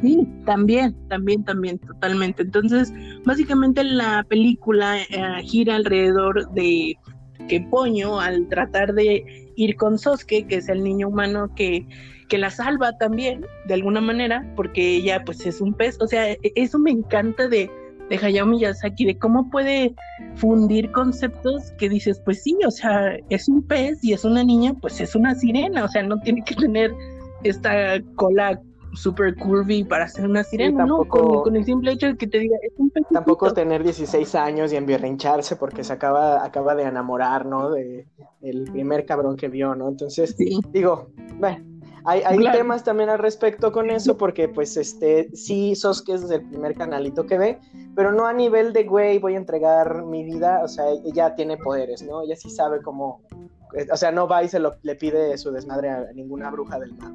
[0.00, 2.42] Sí, también, también, también, totalmente.
[2.42, 2.92] Entonces,
[3.24, 6.96] básicamente la película eh, gira alrededor de
[7.48, 11.86] que Poño, al tratar de ir con Sosuke, que es el niño humano que,
[12.28, 15.96] que la salva también, de alguna manera, porque ella pues es un pez.
[16.00, 17.70] O sea, e-, eso me encanta de,
[18.10, 19.94] de Hayao Miyazaki, de cómo puede
[20.34, 24.74] fundir conceptos que dices, pues sí, o sea, es un pez y es una niña,
[24.74, 26.92] pues es una sirena, o sea, no tiene que tener
[27.44, 28.60] esta cola
[28.96, 31.04] super curvy para ser una sirena, ¿no?
[31.04, 34.76] Con, el simple hecho de que te diga, es un Tampoco tener 16 años y
[34.76, 37.70] envirrincharse porque se acaba, acaba de enamorar, ¿no?
[37.70, 38.06] De
[38.42, 39.88] el primer cabrón que vio, ¿no?
[39.88, 40.36] Entonces,
[40.72, 41.75] digo, bueno,
[42.06, 46.48] hay, hay temas también al respecto con eso porque, pues, este, sí, que es el
[46.48, 47.58] primer canalito que ve,
[47.94, 51.56] pero no a nivel de, güey, voy a entregar mi vida, o sea, ella tiene
[51.56, 52.22] poderes, ¿no?
[52.22, 53.22] Ella sí sabe cómo,
[53.90, 56.94] o sea, no va y se lo, le pide su desmadre a ninguna bruja del
[56.94, 57.12] mar.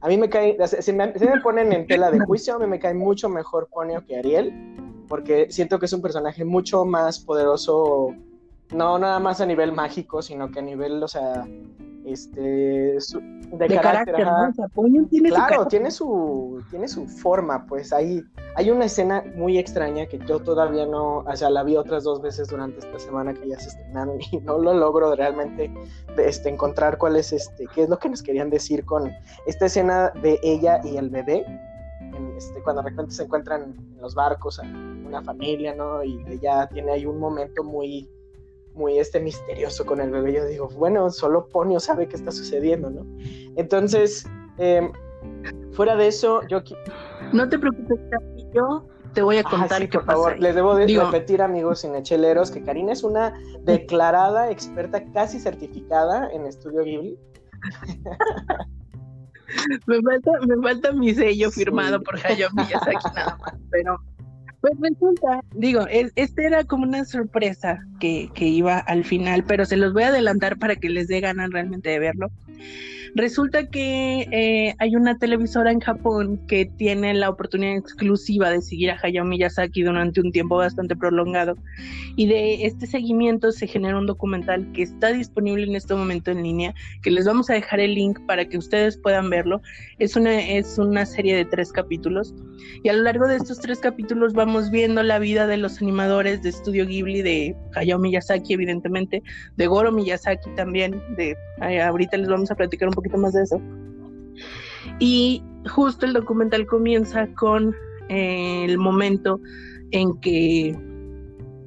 [0.00, 2.78] A mí me cae, si me, me ponen en tela de juicio, a mí me
[2.78, 4.52] cae mucho mejor Ponio que Ariel,
[5.08, 8.14] porque siento que es un personaje mucho más poderoso,
[8.74, 11.46] no nada más a nivel mágico, sino que a nivel, o sea,
[12.06, 14.28] este de, carácter,
[15.10, 18.22] tiene claro su tiene su tiene su forma pues ahí
[18.54, 22.22] hay una escena muy extraña que yo todavía no o sea la vi otras dos
[22.22, 25.72] veces durante esta semana que ya se estrenaron y no lo logro realmente
[26.16, 29.12] este encontrar cuál es este qué es lo que nos querían decir con
[29.46, 31.44] esta escena de ella y el bebé
[32.36, 34.60] este, cuando de repente se encuentran en los barcos
[35.06, 36.02] una familia, ¿no?
[36.02, 38.10] Y ella tiene ahí un momento muy,
[38.76, 40.34] muy este misterioso con el bebé.
[40.34, 43.06] Yo digo, bueno, solo Ponio sabe qué está sucediendo, ¿no?
[43.56, 44.26] Entonces,
[44.58, 44.92] em,
[45.72, 46.62] fuera de eso, yo...
[47.32, 47.98] No te preocupes,
[48.52, 50.38] yo te voy a contar qué por favor.
[50.38, 56.46] Les debo de repetir, amigos cinecheleros, que Karina es una declarada experta casi certificada en
[56.46, 57.18] estudio Ghibli.
[59.86, 63.98] me, falta, me falta mi sello firmado por Hayao Miyazaki nada más, pero
[64.60, 69.76] pues resulta, digo, esta era como una sorpresa que, que iba al final, pero se
[69.76, 72.30] los voy a adelantar para que les dé ganas realmente de verlo.
[73.16, 78.90] Resulta que eh, hay una televisora en Japón que tiene la oportunidad exclusiva de seguir
[78.90, 81.56] a Hayao Miyazaki durante un tiempo bastante prolongado.
[82.16, 86.42] Y de este seguimiento se genera un documental que está disponible en este momento en
[86.42, 89.62] línea, que les vamos a dejar el link para que ustedes puedan verlo.
[89.98, 92.34] Es una, es una serie de tres capítulos.
[92.82, 96.42] Y a lo largo de estos tres capítulos vamos viendo la vida de los animadores
[96.42, 99.22] de Estudio Ghibli, de Hayao Miyazaki, evidentemente,
[99.56, 101.34] de Goro Miyazaki también, de
[101.82, 103.60] ahorita les vamos a platicar un poco más de eso.
[104.98, 107.74] Y justo el documental comienza con
[108.08, 109.40] eh, el momento
[109.90, 110.78] en que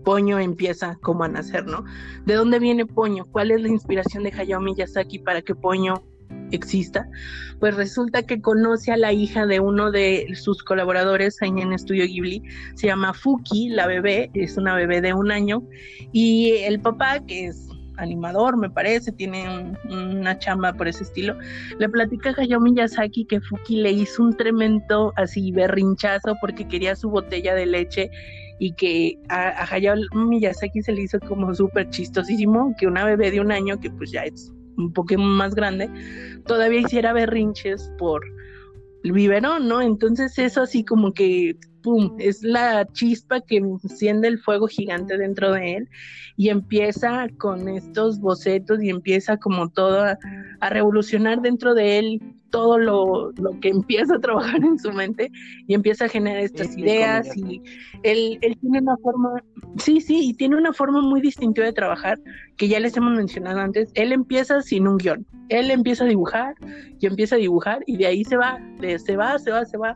[0.03, 1.83] Poño empieza como a nacer, ¿no?
[2.25, 3.25] ¿De dónde viene Poño?
[3.25, 6.03] ¿Cuál es la inspiración de Hayao Miyazaki para que Poño
[6.51, 7.07] exista?
[7.59, 12.41] Pues resulta que conoce a la hija de uno de sus colaboradores en Estudio Ghibli,
[12.75, 15.61] se llama Fuki, la bebé, es una bebé de un año,
[16.11, 17.68] y el papá, que es
[17.99, 21.37] animador, me parece, tiene una chamba por ese estilo.
[21.77, 26.95] Le platica a Hayao Miyazaki que Fuki le hizo un tremendo así berrinchazo porque quería
[26.95, 28.09] su botella de leche
[28.59, 33.39] y que a, Hayao Miyazaki se le hizo como súper chistosísimo que una bebé de
[33.39, 35.89] un año, que pues ya es un poco más grande,
[36.45, 38.21] todavía hiciera berrinches por
[39.03, 39.81] el biberón, ¿no?
[39.81, 42.15] Entonces eso así como que ¡pum!
[42.19, 45.89] Es la chispa que enciende el fuego gigante dentro de él
[46.37, 50.17] y empieza con estos bocetos y empieza como todo a,
[50.69, 55.31] revolucionar dentro de él todo lo, que empieza a trabajar en su mente
[55.67, 57.61] y empieza a generar estas ideas y
[58.03, 59.43] él, él tiene una forma,
[59.77, 62.17] sí, sí, y tiene una forma muy distintiva de trabajar
[62.57, 63.91] que ya les hemos mencionado antes.
[63.93, 66.55] Él empieza sin un guion, él empieza a dibujar
[66.99, 69.93] y empieza a dibujar y de ahí se va, se va, se va, se va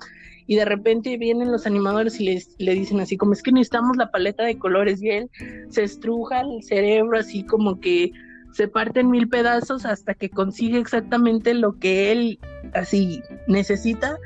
[0.47, 3.97] y de repente vienen los animadores y les, le dicen así como es que necesitamos
[3.97, 5.29] la paleta de colores y él
[5.69, 8.11] se estruja el cerebro así como que
[8.53, 12.39] se parte en mil pedazos hasta que consigue exactamente lo que él
[12.73, 14.17] así necesita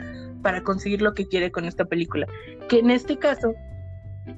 [0.42, 2.28] para conseguir lo que quiere con esta película.
[2.70, 3.54] Que en este caso,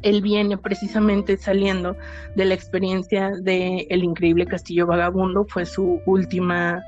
[0.03, 1.95] él viene precisamente saliendo
[2.35, 6.83] de la experiencia de El Increíble Castillo Vagabundo, fue su última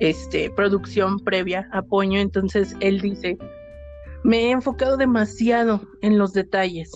[0.00, 3.36] este, producción previa a Poño, entonces él dice,
[4.24, 6.90] me he enfocado demasiado en los detalles.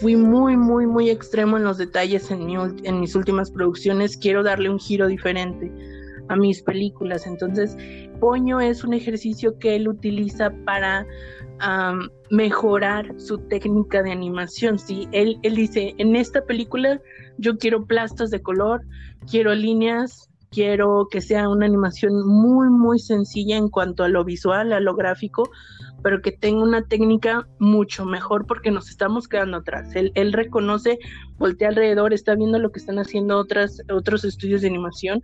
[0.00, 2.46] Fui muy, muy, muy extremo en los detalles en,
[3.00, 4.16] mis últimas producciones.
[4.16, 5.70] Quiero darle un giro diferente
[6.28, 7.26] a mis películas.
[7.26, 7.76] Entonces,
[8.20, 11.06] Poño es un ejercicio que él utiliza para
[12.30, 14.78] mejorar su técnica de animación.
[14.78, 15.08] ¿sí?
[15.12, 17.00] Él, él dice, en esta película
[17.38, 18.82] yo quiero plastos de color,
[19.30, 24.72] quiero líneas, quiero que sea una animación muy, muy sencilla en cuanto a lo visual,
[24.72, 25.50] a lo gráfico,
[26.06, 29.90] pero que tenga una técnica mucho mejor porque nos estamos quedando atrás.
[29.96, 31.00] Él, reconoce,
[31.36, 35.20] voltea alrededor, está viendo lo que están haciendo otras, otros estudios de animación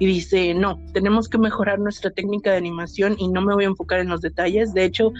[0.00, 3.68] y dice, no, tenemos que mejorar nuestra técnica de animación y no me voy a
[3.68, 4.74] enfocar en los detalles.
[4.74, 5.12] De hecho,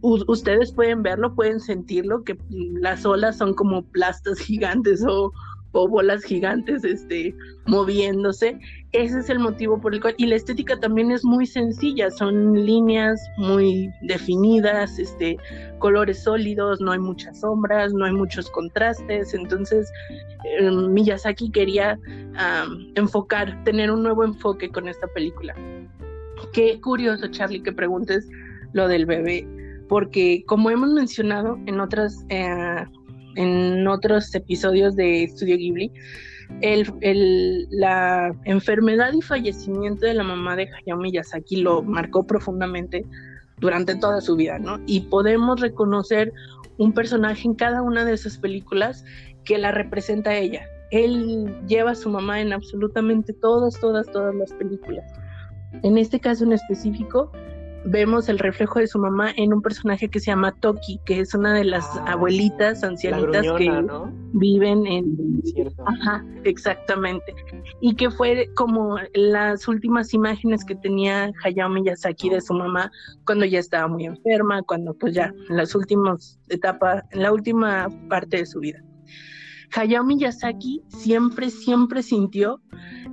[0.00, 5.32] ustedes pueden verlo, pueden sentirlo, que las olas son como plastas gigantes o,
[5.72, 7.34] o bolas gigantes este,
[7.66, 8.58] moviéndose.
[8.92, 10.14] Ese es el motivo por el cual.
[10.18, 15.36] Y la estética también es muy sencilla, son líneas muy definidas, este,
[15.78, 19.32] colores sólidos, no hay muchas sombras, no hay muchos contrastes.
[19.34, 19.90] Entonces,
[20.58, 21.98] em, Miyazaki quería
[22.94, 25.54] enfocar, tener un nuevo enfoque con esta película.
[26.52, 28.28] Qué curioso, Charlie, que preguntes
[28.72, 29.46] lo del bebé,
[29.88, 32.84] porque como hemos mencionado en otras eh,
[33.36, 35.92] en otros episodios de Estudio Ghibli,
[36.60, 43.04] el, la enfermedad y fallecimiento de la mamá de Hayao Miyazaki lo marcó profundamente
[43.58, 44.80] durante toda su vida, ¿no?
[44.86, 46.32] Y podemos reconocer
[46.78, 49.04] un personaje en cada una de esas películas
[49.44, 50.62] que la representa a ella.
[50.90, 55.04] Él lleva a su mamá en absolutamente todas, todas, todas las películas.
[55.82, 57.30] En este caso en específico,
[57.84, 61.34] vemos el reflejo de su mamá en un personaje que se llama Toki, que es
[61.34, 63.86] una de las Ah, abuelitas ancianitas que
[64.32, 65.42] viven en...
[65.44, 65.84] Cierto.
[65.86, 67.34] Ajá, exactamente.
[67.80, 72.90] Y que fue como las últimas imágenes que tenía Hayao Miyazaki de su mamá
[73.24, 77.88] cuando ya estaba muy enferma, cuando pues ya en las últimas etapas, en la última
[78.08, 78.82] parte de su vida.
[79.74, 82.60] Hayao Miyazaki siempre, siempre sintió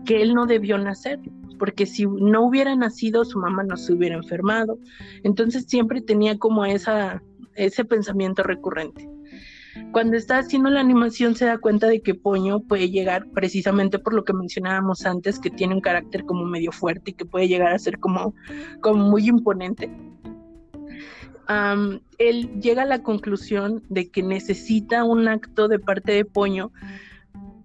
[0.06, 1.20] que él no debió nacer,
[1.58, 4.80] porque si no hubiera nacido, su mamá no se hubiera enfermado.
[5.24, 7.22] Entonces siempre tenía como esa,
[7.56, 9.10] ese pensamiento recurrente.
[9.92, 14.14] Cuando está haciendo la animación se da cuenta de que Poño puede llegar precisamente por
[14.14, 17.74] lo que mencionábamos antes, que tiene un carácter como medio fuerte y que puede llegar
[17.74, 18.34] a ser como,
[18.82, 19.92] como muy imponente.
[22.18, 26.72] Él llega a la conclusión de que necesita un acto de parte de Poño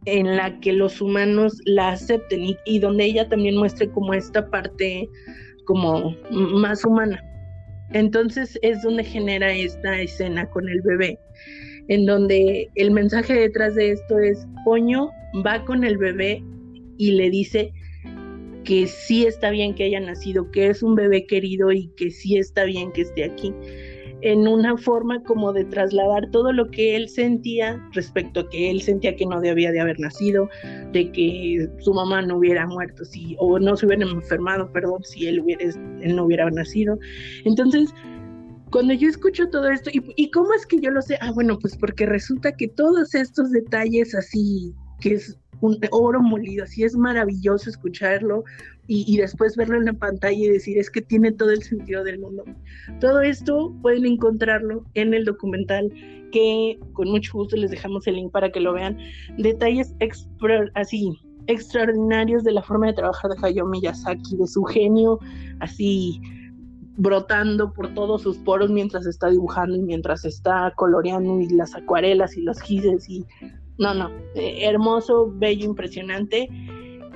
[0.04, 5.08] en la que los humanos la acepten y, donde ella también muestre como esta parte
[5.64, 7.22] como más humana.
[7.92, 11.18] Entonces es donde genera esta escena con el bebé,
[11.88, 15.10] en donde el mensaje detrás de esto es, Poño
[15.46, 16.42] va con el bebé
[16.98, 17.72] y le dice
[18.64, 22.38] que sí está bien que haya nacido, que es un bebé querido y que sí
[22.38, 23.52] está bien que esté aquí,
[24.22, 28.80] en una forma como de trasladar todo lo que él sentía respecto a que él
[28.80, 30.48] sentía que no debía de haber nacido,
[30.92, 35.26] de que su mamá no hubiera muerto, si, o no se hubiera enfermado, perdón, si
[35.26, 36.98] él, hubiera, él no hubiera nacido.
[37.44, 37.92] Entonces,
[38.70, 41.18] cuando yo escucho todo esto, y, ¿y cómo es que yo lo sé?
[41.20, 46.64] Ah, bueno, pues porque resulta que todos estos detalles así, que es un oro molido,
[46.64, 48.44] así es maravilloso escucharlo
[48.86, 52.02] y, y, después verlo en la pantalla y decir es que tiene todo el sentido
[52.04, 52.44] del mundo.
[53.00, 55.90] Todo esto pueden encontrarlo en el documental
[56.32, 58.98] que con mucho gusto les dejamos el link para que lo vean.
[59.38, 59.94] Detalles
[60.74, 61.16] así
[61.46, 65.18] extraordinarios de la forma de trabajar de Hayao Miyazaki, de su genio
[65.60, 66.20] así
[66.96, 72.36] brotando por todos sus poros mientras está dibujando y mientras está coloreando y las acuarelas
[72.36, 73.24] y los gises y
[73.78, 76.48] no, no, eh, hermoso, bello, impresionante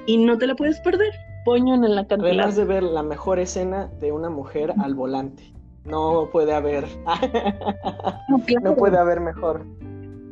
[0.06, 1.12] y no te la puedes perder.
[1.54, 2.40] En el acantilado.
[2.40, 5.52] Además de ver la mejor escena de una mujer al volante.
[5.84, 6.84] No puede haber.
[8.28, 8.70] no, claro.
[8.70, 9.64] no, puede haber mejor.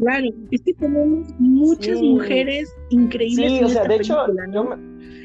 [0.01, 2.15] Claro, es que tenemos muchas sí.
[2.15, 3.49] mujeres increíbles.
[3.49, 4.77] Sí, en o sea, esta de hecho, yo me,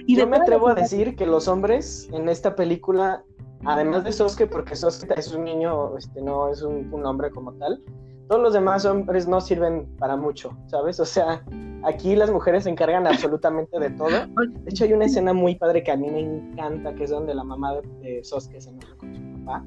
[0.06, 3.24] y yo me atrevo a decir que los hombres en esta película,
[3.66, 7.54] además de Sosuke, porque Sosuke es un niño, este, no es un, un hombre como
[7.54, 7.82] tal,
[8.30, 11.00] todos los demás hombres no sirven para mucho, ¿sabes?
[11.00, 11.44] O sea,
[11.84, 14.10] aquí las mujeres se encargan absolutamente de todo.
[14.10, 17.34] De hecho, hay una escena muy padre que a mí me encanta, que es donde
[17.34, 19.66] la mamá de, Sosuke se enoja con su papá.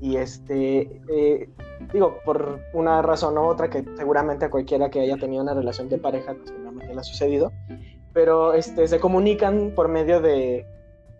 [0.00, 1.50] Y este, eh,
[1.92, 5.90] digo, por una razón u otra, que seguramente a cualquiera que haya tenido una relación
[5.90, 7.52] de pareja, pues, seguramente le ha sucedido,
[8.14, 10.64] pero este, se comunican por medio de,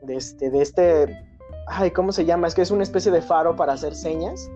[0.01, 1.23] de, este, de este,
[1.67, 2.47] ay, ¿cómo se llama?
[2.47, 4.49] Es que es una especie de faro para hacer señas.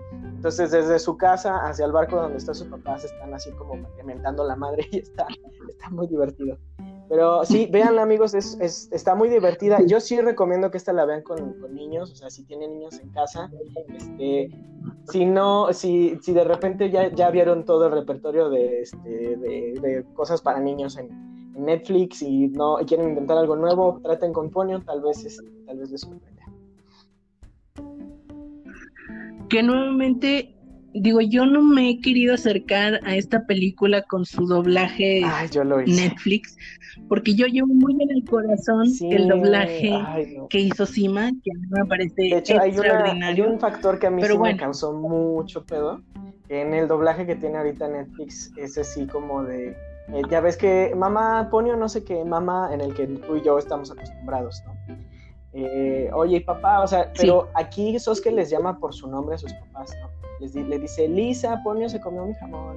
[0.42, 3.76] Entonces, desde su casa hacia el barco donde está su papá, se están así como
[4.04, 5.24] mentando la madre y está,
[5.68, 6.58] está muy divertido.
[7.08, 9.80] Pero sí, véanla, amigos, es, es, está muy divertida.
[9.86, 12.98] Yo sí recomiendo que esta la vean con, con, niños, o sea, si tienen niños
[12.98, 13.52] en casa.
[13.96, 14.50] Este,
[15.12, 20.04] si no, si, si de repente ya, ya vieron todo el repertorio de, este, de,
[20.14, 24.80] cosas para niños en, Netflix y no y quieren intentar algo nuevo, traten con Ponio,
[24.80, 26.31] tal vez, es, tal vez les sorprenda.
[29.52, 30.56] Que nuevamente
[30.94, 35.62] digo, yo no me he querido acercar a esta película con su doblaje Ay, yo
[35.62, 36.08] lo hice.
[36.08, 36.56] Netflix,
[37.06, 39.10] porque yo llevo muy en el corazón sí.
[39.10, 40.48] el doblaje Ay, no.
[40.48, 43.04] que hizo Sima, que a mí me parece de hecho, extraordinario.
[43.04, 44.54] Hay, una, hay un factor que a mí Pero sí bueno.
[44.56, 46.00] me causó mucho pedo,
[46.48, 49.76] que en el doblaje que tiene ahorita Netflix es así como de...
[50.08, 53.42] Eh, ya ves que mamá pone no sé qué, mamá en el que tú y
[53.42, 54.74] yo estamos acostumbrados, ¿no?
[55.54, 57.48] Eh, oye, papá, o sea, pero sí.
[57.54, 60.08] aquí Sosuke les llama por su nombre a sus papás, ¿no?
[60.40, 62.76] Les di, le dice, Lisa, Ponio se comió mi jamón.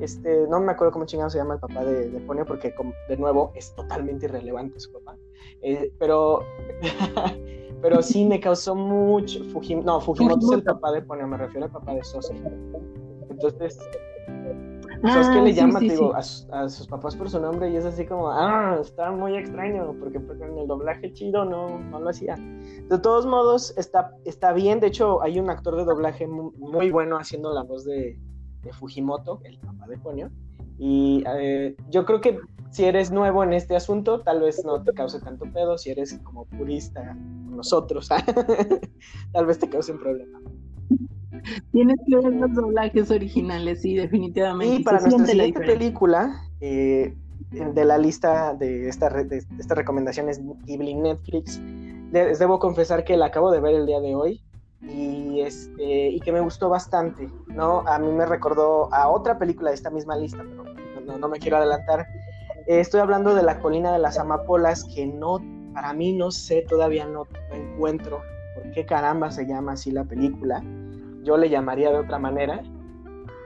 [0.00, 2.74] Este, no me acuerdo cómo chingado se llama el papá de, de Ponio, porque
[3.08, 5.16] de nuevo es totalmente irrelevante su papá.
[5.62, 6.42] Eh, pero,
[7.82, 9.44] pero sí me causó mucho.
[9.44, 12.42] Fujim, no, Fujimoto es el papá de Ponio, me refiero al papá de Sosuke.
[13.30, 13.78] Entonces,
[15.02, 16.46] ah, Sosuke le llama, sí, sí, digo, sí.
[16.50, 19.94] A, a, sus papás por su nombre y es así como, ah, está muy extraño,
[19.98, 22.36] porque en el doblaje chido no, no lo hacía.
[22.36, 24.80] De todos modos, está, está bien.
[24.80, 28.18] De hecho, hay un actor de doblaje muy, muy bueno haciendo la voz de,
[28.62, 30.30] de, Fujimoto, el papá de Ponio.
[30.78, 32.38] Y eh, yo creo que
[32.70, 35.78] si eres nuevo en este asunto, tal vez no te cause tanto pedo.
[35.78, 38.08] Si eres como purista, como nosotros,
[39.32, 40.40] tal vez te cause un problema.
[41.72, 44.76] Tienes que ver los doblajes originales, sí, definitivamente.
[44.76, 47.14] Y para nuestra siguiente película, eh,
[47.50, 51.60] de la lista de, esta, de estas recomendaciones Ghibli Netflix,
[52.12, 54.42] les debo confesar que la acabo de ver el día de hoy
[54.82, 57.80] y, este, y que me gustó bastante, ¿no?
[57.86, 60.64] A mí me recordó a otra película de esta misma lista, pero
[61.04, 62.06] no, no me quiero adelantar.
[62.66, 65.40] Eh, estoy hablando de La colina de las amapolas, que no,
[65.74, 68.20] para mí no sé, todavía no encuentro
[68.54, 70.62] por qué caramba se llama así la película.
[71.28, 72.62] Yo le llamaría de otra manera,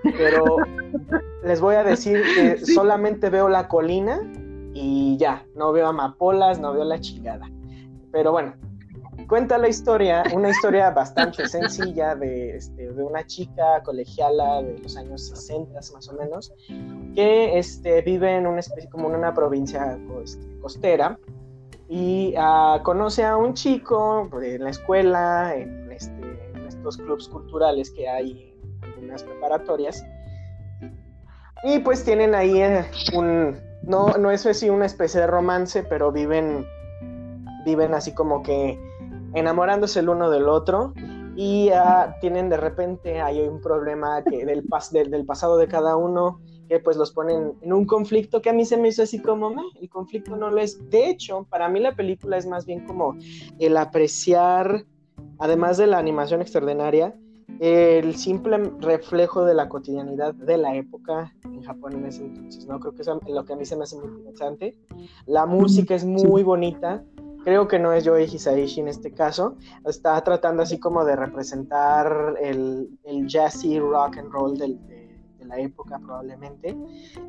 [0.04, 0.44] pero
[1.44, 4.20] les voy a decir que solamente veo la colina
[4.72, 7.50] y ya, no veo amapolas, no veo la chingada.
[8.12, 8.54] Pero bueno,
[9.26, 14.96] cuenta la historia, una historia bastante sencilla de, este, de una chica colegiala de los
[14.96, 16.54] años 60 más o menos,
[17.16, 21.18] que este, vive en una especie como en una provincia este, costera
[21.88, 25.81] y uh, conoce a un chico en la escuela, en,
[26.82, 30.04] en estos clubes culturales que hay en algunas preparatorias.
[31.64, 36.10] Y pues tienen ahí eh, un, no, no es así una especie de romance, pero
[36.10, 36.66] viven,
[37.64, 38.78] viven así como que
[39.34, 40.92] enamorándose el uno del otro
[41.36, 45.66] y uh, tienen de repente hay un problema que del, pas del, del, pasado de
[45.66, 49.02] cada uno que pues los ponen en un conflicto que a mí se me hizo
[49.02, 50.90] así como, meh, el conflicto no lo es.
[50.90, 53.16] De hecho, para mí la película es más bien como
[53.58, 54.84] el apreciar,
[55.42, 57.16] además de la animación extraordinaria,
[57.58, 62.78] el simple reflejo de la cotidianidad de la época en Japón en ese entonces, ¿no?
[62.78, 64.78] Creo que eso es lo que a mí se me hace muy interesante.
[65.26, 67.02] La música es muy bonita,
[67.44, 72.36] creo que no es Joey Hisaishi en este caso, está tratando así como de representar
[72.40, 75.01] el, el jazzy rock and roll del, de, de,
[75.52, 76.76] la época probablemente,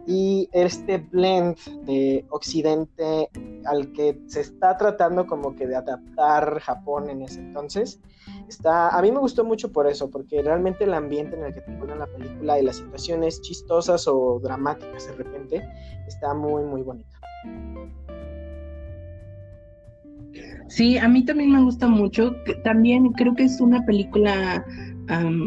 [0.08, 3.30] y este blend de occidente
[3.66, 8.00] al que se está tratando como que de adaptar Japón en ese entonces,
[8.48, 11.62] está, a mí me gustó mucho por eso, porque realmente el ambiente en el que
[11.62, 15.70] te ponen la película y las situaciones chistosas o dramáticas de repente,
[16.08, 17.10] está muy, muy bonito.
[20.70, 22.36] Sí, a mí también me gusta mucho.
[22.64, 24.66] También creo que es una película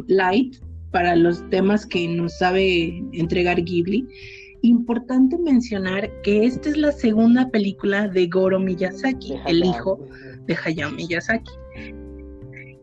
[0.06, 0.56] light
[0.90, 4.06] para los temas que nos sabe entregar Ghibli.
[4.62, 9.98] Importante mencionar que esta es la segunda película de Goro Miyazaki, el hijo
[10.46, 11.52] de Hayao Miyazaki.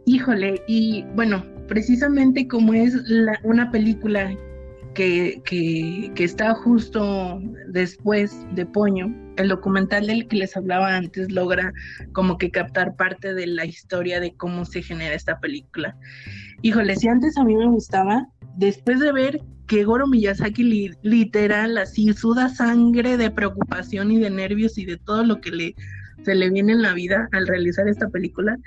[0.05, 4.35] Híjole, y bueno, precisamente como es la, una película
[4.93, 11.31] que, que, que, está justo después de Poño, el documental del que les hablaba antes
[11.31, 11.73] logra
[12.11, 15.95] como que captar parte de la historia de cómo se genera esta película.
[16.61, 18.27] Híjole, si antes a mí me gustaba,
[18.57, 24.29] después de ver que Goro Miyazaki li literal así suda sangre de preocupación y de
[24.29, 25.75] nervios y de todo lo que le
[26.23, 28.57] se le viene en la vida al realizar esta película,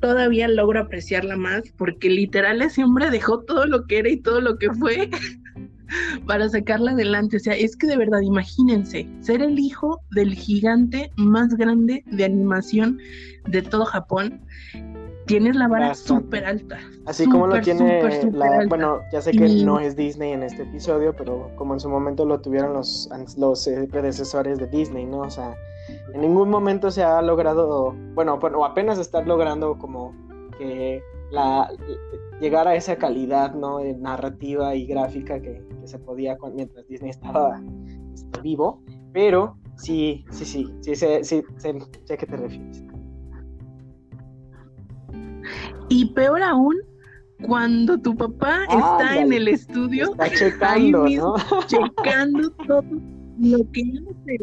[0.00, 4.40] todavía logro apreciarla más porque literal ese hombre dejó todo lo que era y todo
[4.40, 5.08] lo que fue
[6.26, 7.36] para sacarla adelante.
[7.36, 12.24] O sea, es que de verdad, imagínense, ser el hijo del gigante más grande de
[12.24, 12.98] animación
[13.46, 14.40] de todo Japón.
[15.26, 16.78] Tienes la vara súper alta.
[17.06, 19.64] Así super, como lo tiene super, la, bueno, ya sé que y...
[19.64, 23.66] no es Disney en este episodio, pero como en su momento lo tuvieron los, los
[23.66, 25.20] eh, predecesores de Disney, ¿no?
[25.20, 25.56] O sea,
[26.12, 30.14] en ningún momento se ha logrado, bueno, o apenas estar logrando como
[30.58, 31.70] que la,
[32.40, 33.80] llegar a esa calidad ¿no?
[33.98, 37.60] narrativa y gráfica que, que se podía con, mientras Disney estaba
[38.12, 38.82] este, vivo,
[39.12, 41.42] pero sí, sí, sí, sí, sí, sí,
[42.04, 42.84] sé a qué te refieres.
[45.88, 46.76] Y peor aún,
[47.46, 51.62] cuando tu papá ah, está en el estudio, está checando, ahí mismo, ¿no?
[51.66, 52.82] checando todo
[53.38, 54.38] lo que hace.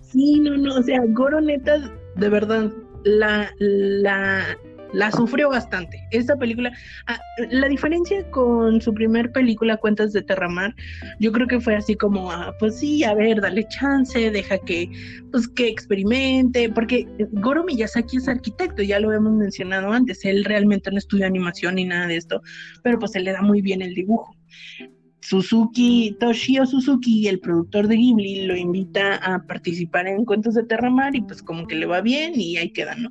[0.00, 2.72] Sí, no, no, o sea, Goro neta, de verdad,
[3.04, 4.56] la, la,
[4.92, 6.06] la sufrió bastante.
[6.10, 6.72] Esta película,
[7.06, 7.18] ah,
[7.50, 10.74] la diferencia con su primer película, Cuentas de Terramar,
[11.20, 14.90] yo creo que fue así como, ah, pues sí, a ver, dale chance, deja que,
[15.32, 20.90] pues que experimente, porque Goro Miyazaki es arquitecto, ya lo hemos mencionado antes, él realmente
[20.90, 22.42] no estudia animación ni nada de esto,
[22.82, 24.34] pero pues él le da muy bien el dibujo.
[25.28, 31.16] Suzuki, Toshio Suzuki, el productor de Ghibli, lo invita a participar en Cuentos de Terramar
[31.16, 33.08] y pues como que le va bien y ahí queda, ¿no?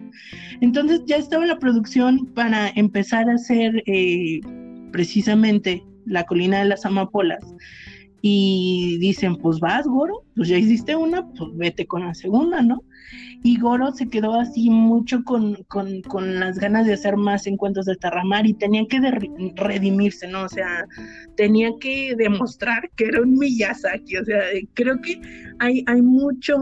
[0.62, 4.40] Entonces ya estaba la producción para empezar a hacer eh,
[4.94, 7.44] precisamente La colina de las amapolas
[8.22, 12.82] y dicen, pues vas, Goro, pues ya hiciste una, pues vete con la segunda, ¿no?
[13.46, 17.86] Y Goro se quedó así mucho con, con, con las ganas de hacer más encuentros
[17.86, 19.00] de Terramar y tenía que
[19.56, 20.46] redimirse, ¿no?
[20.46, 20.88] O sea,
[21.38, 24.42] tenía que demostrar que era un Miyazaki, o sea,
[24.74, 25.22] creo que
[25.60, 26.58] hay, hay mucho,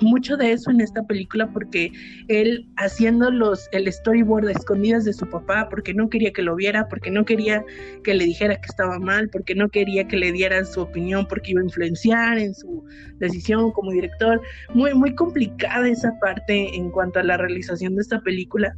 [0.00, 1.92] mucho de eso en esta película porque
[2.26, 6.56] él haciendo los, el storyboard a escondidas de su papá porque no quería que lo
[6.56, 7.64] viera, porque no quería
[8.02, 11.52] que le dijera que estaba mal, porque no quería que le dieran su opinión, porque
[11.52, 12.84] iba a influenciar en su
[13.18, 14.40] decisión como director,
[14.74, 18.76] muy, muy complicada esa parte en cuanto a la realización de esta película.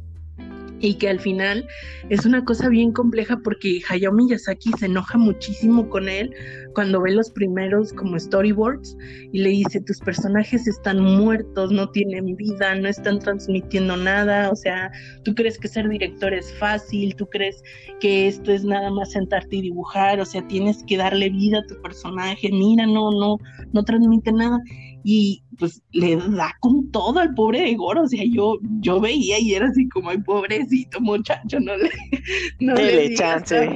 [0.83, 1.67] y que al final
[2.09, 6.33] es una cosa bien compleja porque Hayao Miyazaki se enoja muchísimo con él
[6.73, 8.97] cuando ve los primeros como storyboards
[9.31, 14.55] y le dice tus personajes están muertos, no tienen vida, no están transmitiendo nada, o
[14.55, 14.91] sea,
[15.23, 17.61] tú crees que ser director es fácil, tú crees
[17.99, 21.65] que esto es nada más sentarte y dibujar, o sea, tienes que darle vida a
[21.67, 23.37] tu personaje, mira, no, no,
[23.71, 24.59] no transmite nada
[25.03, 29.39] y pues le da con todo al pobre de Goro, o sea, yo, yo veía
[29.39, 31.89] y era así como, ay, pobrecito muchacho, no le,
[32.59, 33.69] no le chance.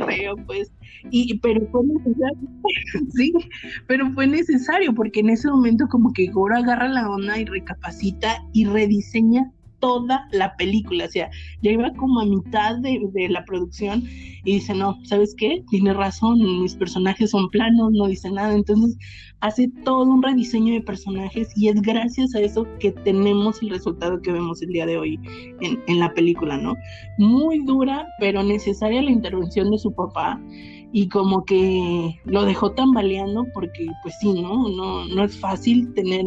[0.45, 0.71] pues,
[1.11, 2.49] y, pero fue necesario,
[3.15, 3.33] sí,
[3.87, 8.43] pero fue necesario, porque en ese momento como que Goro agarra la onda y recapacita
[8.53, 9.51] y rediseña
[9.85, 11.29] toda la película, o sea,
[11.61, 14.01] ya iba como a mitad de, la producción
[14.43, 15.63] y dice, no, ¿sabes qué?
[15.69, 18.97] Tiene razón, mis personajes son planos, no dice nada, entonces
[19.41, 24.19] hace todo un rediseño de personajes y es gracias a eso que tenemos el resultado
[24.23, 25.19] que vemos el día de hoy
[25.61, 26.75] en, en la película, ¿no?
[27.19, 30.41] Muy dura, pero necesaria la intervención de su papá
[30.97, 34.69] y como que lo dejó tambaleando porque pues sí, ¿no?
[34.69, 36.25] No, no es fácil tener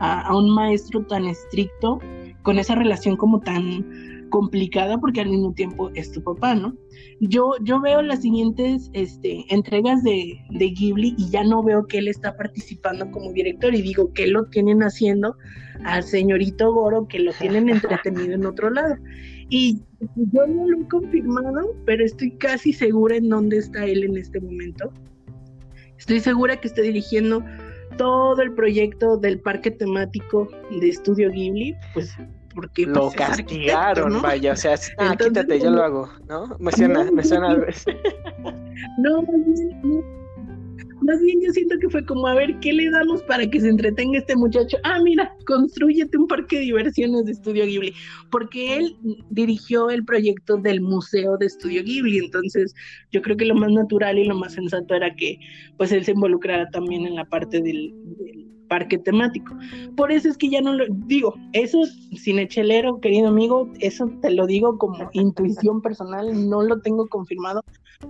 [0.00, 2.00] a un maestro tan estricto
[2.42, 3.84] con esa relación como tan
[4.32, 6.74] complicada porque al mismo tiempo es tu papá, ¿no?
[7.20, 11.98] Yo, yo veo las siguientes este, entregas de, de Ghibli y ya no veo que
[11.98, 15.36] él está participando como director y digo que lo tienen haciendo
[15.84, 18.96] al señorito Goro, que lo tienen entretenido en otro lado.
[19.50, 19.82] Y
[20.16, 24.40] yo no lo he confirmado, pero estoy casi segura en dónde está él en este
[24.40, 24.90] momento.
[25.98, 27.44] Estoy segura que está dirigiendo
[27.96, 32.16] todo el proyecto del parque temático de Estudio Ghibli, pues
[32.54, 36.56] porque lo pues, castigaron, vaya, o sea, ah, quítate, yo lo hago, ¿no?
[36.58, 37.96] Me suena, me suena veces.
[38.98, 40.21] No, no,
[41.02, 43.68] más bien yo siento que fue como, a ver, ¿qué le damos para que se
[43.68, 44.76] entretenga este muchacho?
[44.84, 47.92] Ah, mira, construyete un parque de diversiones de Estudio Ghibli,
[48.30, 48.96] porque él
[49.30, 52.74] dirigió el proyecto del Museo de Estudio Ghibli, entonces
[53.10, 55.38] yo creo que lo más natural y lo más sensato era que
[55.76, 57.94] pues él se involucrara también en la parte del,
[58.72, 59.54] parque temático.
[59.98, 61.82] Por eso es que ya no lo digo, eso
[62.16, 67.62] sin echelero, querido amigo, eso te lo digo como intuición personal, no lo tengo confirmado,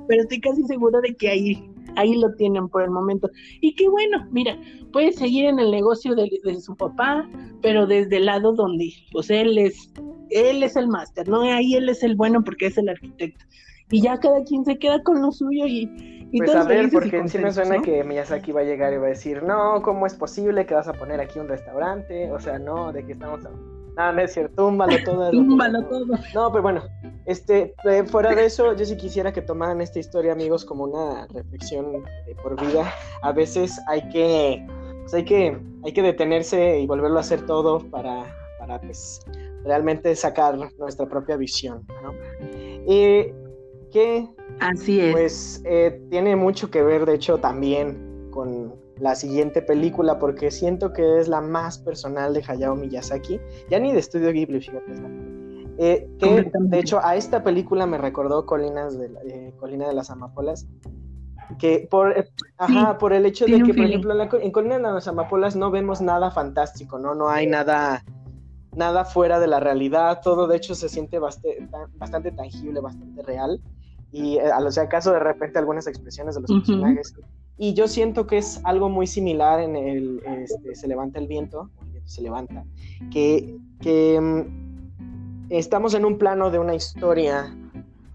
[0.07, 3.31] pero estoy casi segura de que ahí, ahí lo tienen por el momento.
[3.61, 4.57] Y qué bueno, mira,
[4.93, 6.31] puede seguir en el negocio de,
[6.61, 7.29] su papá,
[7.61, 9.93] pero desde el lado donde, pues él es,
[10.31, 11.43] él es el máster, ¿no?
[11.43, 13.45] Ahí él es el bueno porque es el arquitecto.
[13.91, 15.89] Y ya cada quien se queda con lo suyo y,
[16.33, 19.07] y pues a ver, porque sí me suena que Miyazaki va a llegar y va
[19.07, 22.33] a decir, no, ¿cómo es posible que vas a poner aquí un restaurante?
[22.33, 23.73] O sea, no, ¿de qué estamos hablando?
[23.97, 25.31] No, no es cierto, túmbalo todo.
[25.33, 26.07] túmbalo todo.
[26.35, 26.83] No, pero bueno,
[27.25, 31.27] este, eh, fuera de eso, yo sí quisiera que tomaran esta historia, amigos, como una
[31.29, 32.05] reflexión
[32.43, 32.93] por vida.
[33.23, 34.67] A veces hay que,
[35.01, 38.25] pues hay que, hay que detenerse y volverlo a hacer todo para,
[38.59, 39.21] para pues,
[39.65, 42.13] realmente sacar nuestra propia visión, ¿no?
[42.89, 43.33] Eh,
[43.93, 44.29] que,
[44.61, 45.13] Así es.
[45.13, 50.93] Pues eh, tiene mucho que ver, de hecho, también con la siguiente película porque siento
[50.93, 55.42] que es la más personal de Hayao Miyazaki, ya ni de Estudio Ghibli, fíjate.
[55.85, 60.11] Eh, que de hecho a esta película me recordó Colinas de eh, Colina de las
[60.11, 60.69] Amapolas,
[61.59, 65.09] que por, eh, ajá, por el hecho de que, por ejemplo, en, Colina de las
[65.09, 67.17] Amapolas no vemos nada fantástico, ¿no?
[67.17, 68.05] No hay nada,
[68.77, 73.61] nada fuera de la realidad, todo de hecho se siente bastante, bastante tangible, bastante real.
[74.13, 77.13] Y a lo sea acaso de repente algunas expresiones de los personajes
[77.59, 81.71] y yo siento que es algo muy similar en el este, Se levanta el viento,
[81.81, 82.65] el viento se levanta,
[83.11, 84.62] que, que mm,
[85.59, 87.55] estamos en un plano de una historia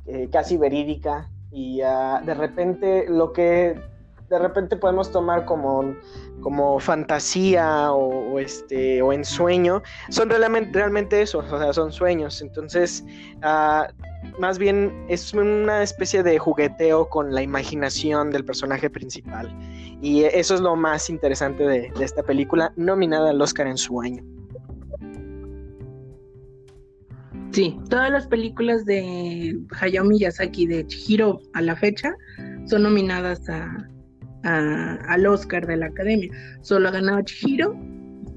[0.06, 3.80] eh, casi verídica y uh, de repente lo que
[4.30, 5.96] de repente podemos tomar como,
[6.42, 12.42] como fantasía o, este, o ensueño, son realmente, realmente eso, o sea, son sueños.
[12.42, 13.06] Entonces,
[13.38, 13.90] uh,
[14.40, 19.50] más bien es una especie de jugueteo con la imaginación del personaje principal.
[20.02, 24.24] Y eso es lo más interesante de, esta película, nominada al Oscar en su año.
[27.52, 32.14] Sí, todas las películas de Hayao Miyazaki de Chihiro a la fecha
[32.66, 33.42] son nominadas
[34.44, 36.30] al Oscar de la Academia.
[36.62, 37.76] Solo ha ganado Chihiro,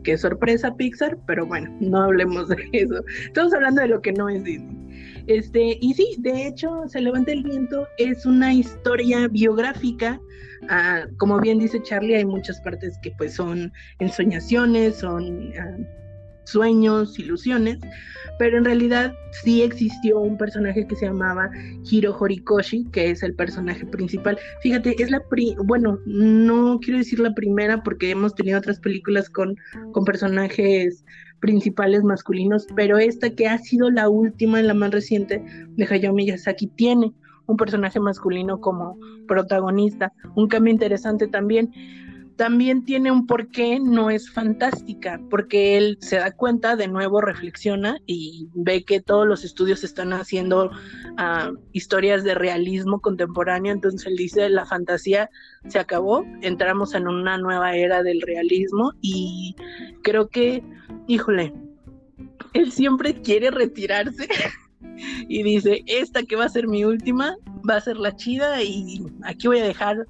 [0.05, 3.05] qué sorpresa Pixar, pero bueno, no hablemos de eso.
[3.27, 4.81] Estamos hablando de lo que no es Disney.
[5.27, 10.21] Este, y sí, de hecho, Se levanta el viento es una historia biográfica.
[10.69, 15.77] Ah, como bien dice Charlie, hay muchas partes que pues son ensoñaciones, son ah,
[16.51, 17.79] sueños, ilusiones,
[18.39, 21.51] pero en realidad sí existió un personaje que se llamaba
[21.85, 24.39] Hiro Horikoshi, que es el personaje principal.
[24.63, 29.29] Fíjate, es la pri bueno, no quiero decir la primera porque hemos tenido otras películas
[29.29, 29.57] con,
[29.93, 31.05] con personajes
[31.41, 35.43] principales masculinos, pero esta que ha sido la última, la más reciente
[35.77, 37.13] de Hayao Miyazaki, tiene
[37.47, 41.71] un personaje masculino como protagonista, un cambio interesante también
[42.41, 47.99] también tiene un porqué, no es fantástica, porque él se da cuenta, de nuevo reflexiona
[48.07, 54.17] y ve que todos los estudios están haciendo uh, historias de realismo contemporáneo, entonces él
[54.17, 55.29] dice, la fantasía
[55.69, 59.55] se acabó, entramos en una nueva era del realismo y
[60.03, 60.65] creo que,
[61.09, 61.53] híjole,
[62.55, 64.27] él siempre quiere retirarse
[65.29, 67.37] y dice, esta que va a ser mi última,
[67.69, 70.07] va a ser la chida y aquí voy a dejar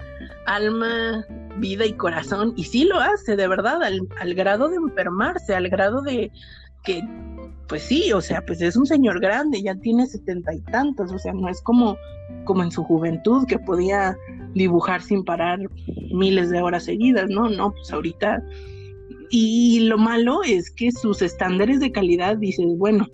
[0.47, 1.25] alma,
[1.59, 2.53] vida y corazón.
[2.57, 6.31] Y sí lo hace, de verdad, al, al grado de enfermarse, al grado de
[6.85, 7.03] que,
[7.69, 11.19] pues sí, o sea, pues es un señor grande, ya tiene setenta y tantos, o
[11.19, 11.97] sea, no es como,
[12.45, 14.17] como en su juventud que podía
[14.55, 15.61] dibujar sin parar
[16.13, 18.43] miles de horas seguidas, no, no, pues ahorita.
[19.31, 23.07] Y lo malo es que sus estándares de calidad, dices, bueno,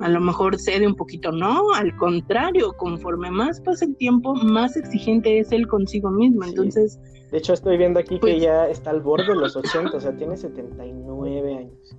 [0.00, 4.76] a lo mejor cede un poquito, no, al contrario, conforme más pasa el tiempo, más
[4.76, 6.98] exigente es él consigo mismo, entonces...
[7.30, 10.00] De hecho, estoy viendo aquí que pues ya está al borde de los 80, o
[10.00, 11.96] sea, tiene 79 años,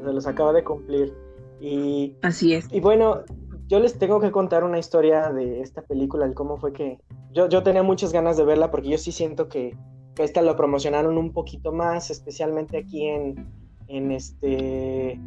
[0.00, 1.14] o sea, los acaba de cumplir.
[1.60, 2.68] Y, Así es.
[2.72, 3.22] Y bueno,
[3.68, 6.98] yo les tengo que contar una historia de esta película, el cómo fue que...
[7.32, 9.76] Yo, yo tenía muchas ganas de verla porque yo sí siento que,
[10.14, 13.48] que esta lo promocionaron un poquito más, especialmente aquí en,
[13.86, 15.20] en este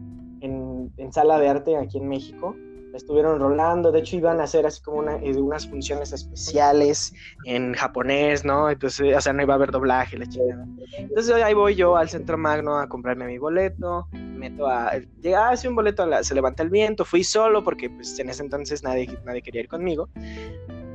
[0.97, 2.55] en, sala de arte aquí en México.
[2.93, 7.13] estuvieron rolando, de hecho iban a hacer así como una, eh, unas funciones especiales
[7.45, 8.69] en japonés, ¿no?
[8.69, 10.65] Entonces, o sea, no iba a haber doblaje, la chingada.
[10.97, 14.91] Entonces ahí voy yo al Centro Magno a comprarme mi boleto, meto a...
[15.21, 18.83] Llega, hace un boleto, se levanta el viento, fui solo porque pues en ese entonces
[18.83, 20.09] nadie, nadie quería ir conmigo.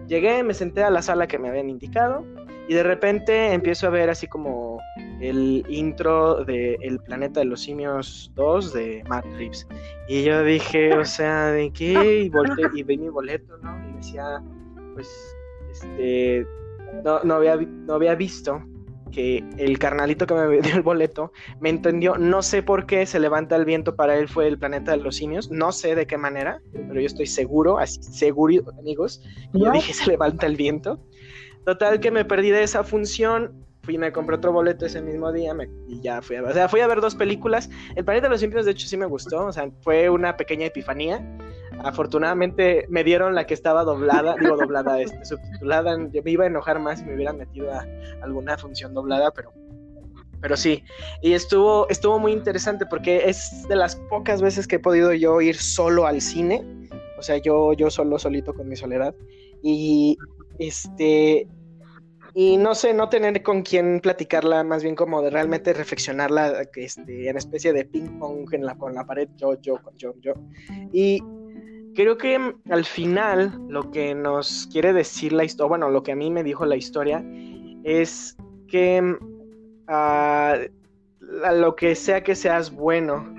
[0.06, 2.24] Llegué, me senté a la sala que me habían indicado
[2.68, 4.80] y de repente empiezo a ver así como
[5.20, 9.66] el intro de El planeta de los simios 2 de Matt Reeves.
[10.08, 12.22] Y yo dije, o sea, ¿de qué?
[12.24, 13.78] Y, volteé, y vi mi boleto, ¿no?
[13.88, 14.42] Y decía,
[14.94, 15.08] pues,
[15.70, 16.46] este,
[17.04, 18.62] no, no, había, no había visto
[19.12, 23.20] que el carnalito que me dio el boleto me entendió, no sé por qué se
[23.20, 26.18] levanta el viento para él fue el planeta de los simios, no sé de qué
[26.18, 31.00] manera, pero yo estoy seguro, así seguro amigos, yo dije se levanta el viento
[31.66, 35.56] Total que me perdí de esa función, fui me compré otro boleto ese mismo día
[35.88, 37.70] y ya fui a ver, o sea, fui a ver dos películas.
[37.94, 40.66] El planeta de los Simios de hecho sí me gustó, o sea, fue una pequeña
[40.66, 41.24] epifanía.
[41.84, 45.96] Afortunadamente me dieron la que estaba doblada, digo doblada, este, subtitulada.
[46.12, 47.86] Yo me iba a enojar más si me hubieran metido a
[48.22, 49.52] alguna función doblada, pero
[50.40, 50.84] pero sí,
[51.22, 55.40] y estuvo, estuvo muy interesante porque es de las pocas veces que he podido yo
[55.40, 56.62] ir solo al cine,
[57.18, 59.14] o sea, yo, yo solo, solito con mi soledad,
[59.62, 60.18] y
[60.58, 61.48] este,
[62.38, 67.30] y no sé, no tener con quién platicarla, más bien como de realmente reflexionarla este,
[67.30, 70.34] en especie de ping pong en la, con la pared, yo, yo, yo, yo.
[70.92, 71.22] Y
[71.94, 76.14] creo que al final lo que nos quiere decir la historia, bueno, lo que a
[76.14, 77.24] mí me dijo la historia,
[77.84, 78.36] es
[78.68, 79.16] que
[79.88, 80.58] ah,
[81.42, 83.34] a lo que sea que seas bueno,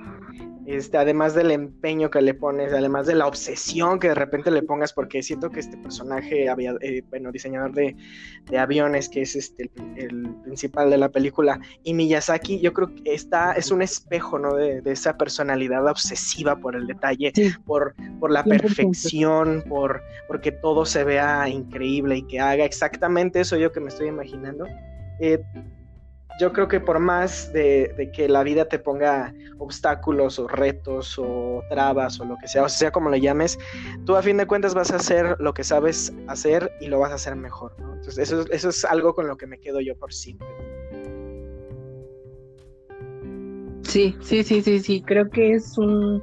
[0.67, 4.61] este, además del empeño que le pones, además de la obsesión que de repente le
[4.61, 7.95] pongas, porque siento que este personaje, había, eh, bueno, diseñador de,
[8.57, 13.53] aviones, que es este, el, principal de la película, y Miyazaki, yo creo que está,
[13.53, 14.55] es un espejo, ¿no?
[14.55, 17.31] De, esa personalidad obsesiva por el detalle,
[17.65, 23.55] por, por la perfección, por porque todo se vea increíble y que haga exactamente eso
[23.55, 24.65] yo que me estoy imaginando.
[25.19, 25.41] Eh,
[26.37, 31.63] yo creo que por más de, que la vida te ponga obstáculos o retos o
[31.69, 33.57] trabas o lo que sea, o sea como le llames,
[34.05, 37.11] tú a fin de cuentas vas a hacer lo que sabes hacer y lo vas
[37.11, 37.95] a hacer mejor, ¿no?
[37.95, 40.47] Entonces eso, eso es algo con lo que me quedo yo por siempre.
[43.81, 46.21] Sí, sí, sí, sí, sí, creo que es un,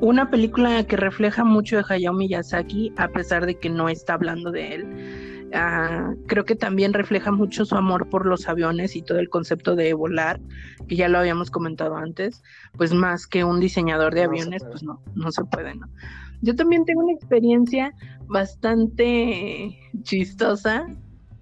[0.00, 4.50] una película que refleja mucho de Hayao Miyazaki, a pesar de que no está hablando
[4.50, 9.18] de él Ah, creo que también refleja mucho su amor por los aviones y todo
[9.18, 10.40] el concepto de volar,
[10.86, 12.42] que ya lo habíamos comentado antes,
[12.76, 15.88] pues más que un diseñador de aviones, pues no, no se puede, ¿no?
[16.42, 17.92] Yo también tengo una experiencia
[18.26, 20.86] bastante chistosa.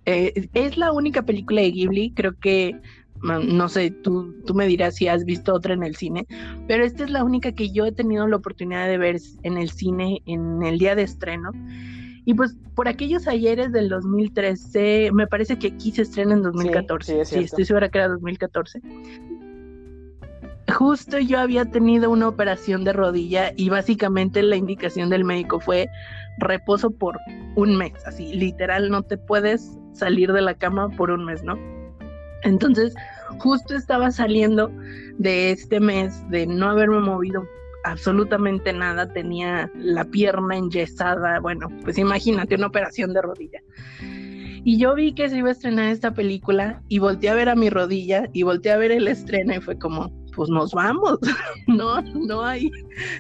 [0.07, 2.81] Eh, es la única película de Ghibli, creo que,
[3.23, 6.27] no sé, tú, tú me dirás si has visto otra en el cine,
[6.67, 9.71] pero esta es la única que yo he tenido la oportunidad de ver en el
[9.71, 11.51] cine en el día de estreno.
[12.29, 17.25] Y pues por aquellos ayeres del 2013, me parece que aquí se estrena en 2014.
[17.25, 18.83] Sí, estoy segura que era 2014.
[20.77, 25.89] Justo yo había tenido una operación de rodilla y básicamente la indicación del médico fue
[26.37, 27.17] reposo por
[27.57, 31.59] un mes, así literal no te puedes salir de la cama por un mes, ¿no?
[32.43, 32.95] Entonces,
[33.39, 34.71] justo estaba saliendo
[35.17, 37.49] de este mes de no haberme movido
[37.91, 43.61] absolutamente nada, tenía la pierna enyesada, bueno, pues imagínate una operación de rodilla.
[44.65, 47.55] Y yo vi que se iba a estrenar esta película y volteé a ver a
[47.55, 51.19] mi rodilla y volteé a ver el estreno y fue como, pues nos vamos,
[51.67, 52.71] no, no hay,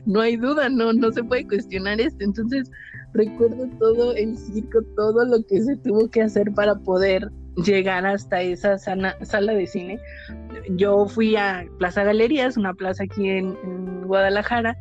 [0.04, 2.24] no hay duda, no, no se puede cuestionar esto.
[2.24, 2.70] Entonces
[3.14, 7.30] recuerdo todo el circo, todo lo que se tuvo que hacer para poder
[7.64, 10.00] llegar hasta esa sala de cine.
[10.70, 13.56] Yo fui a Plaza Galerías, una plaza aquí en,
[14.08, 14.74] Guadalajara.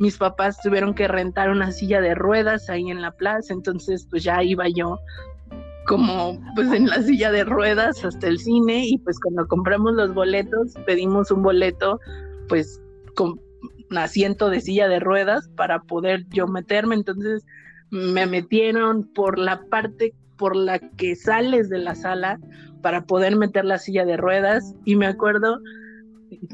[0.00, 4.24] Mis papás tuvieron que rentar una silla de ruedas ahí en la plaza, entonces pues
[4.24, 4.98] ya iba yo
[5.86, 10.14] como pues en la silla de ruedas hasta el cine y pues cuando compramos los
[10.14, 12.00] boletos pedimos un boleto
[12.48, 12.80] pues
[13.14, 13.40] con
[13.90, 17.44] un asiento de silla de ruedas para poder yo meterme, entonces
[17.90, 20.12] me metieron por la parte
[20.42, 22.40] por la que sales de la sala
[22.80, 25.60] para poder meter la silla de ruedas y me acuerdo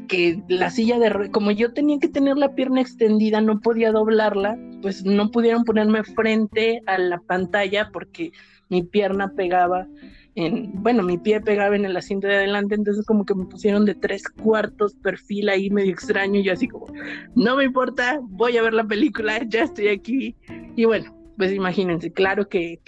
[0.07, 3.91] que la silla de ruedas, como yo tenía que tener la pierna extendida, no podía
[3.91, 8.31] doblarla, pues no pudieron ponerme frente a la pantalla porque
[8.69, 9.87] mi pierna pegaba
[10.35, 13.85] en, bueno, mi pie pegaba en el asiento de adelante, entonces como que me pusieron
[13.85, 16.85] de tres cuartos perfil ahí medio extraño y así como,
[17.33, 20.35] no me importa, voy a ver la película, ya estoy aquí.
[20.75, 22.79] Y bueno, pues imagínense, claro que,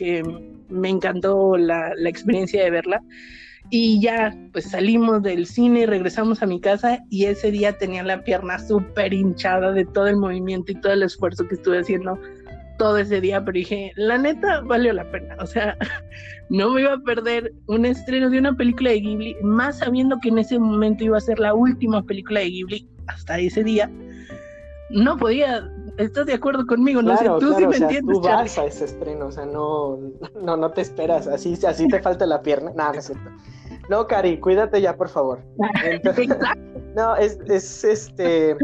[0.68, 3.02] me encantó la, experiencia de verla.
[3.70, 8.26] Y ya, pues salimos del cine regresamos a mi casa y ese día tenía la
[8.26, 12.20] pierna súper hinchada de todo el movimiento y todo el esfuerzo que estuve haciendo
[12.78, 15.38] todo ese día, pero dije, la neta, valió la pena.
[15.40, 15.78] O sea,
[16.50, 20.28] no me iba a perder un estreno de una película de Ghibli, más sabiendo que
[20.28, 23.90] en ese momento iba a ser la última película de Ghibli hasta ese día.
[24.90, 27.02] No podía ¿Estás de acuerdo conmigo?
[27.02, 28.16] No sé, tú sí me entiendes.
[28.16, 29.98] Tú vas a ese estreno, o sea, no,
[30.42, 32.72] no, no te esperas, así, así te falta la pierna.
[32.76, 33.30] No, no es cierto.
[33.90, 35.44] No, Cari, cuídate ya, por favor.
[36.96, 38.56] no, es, es este.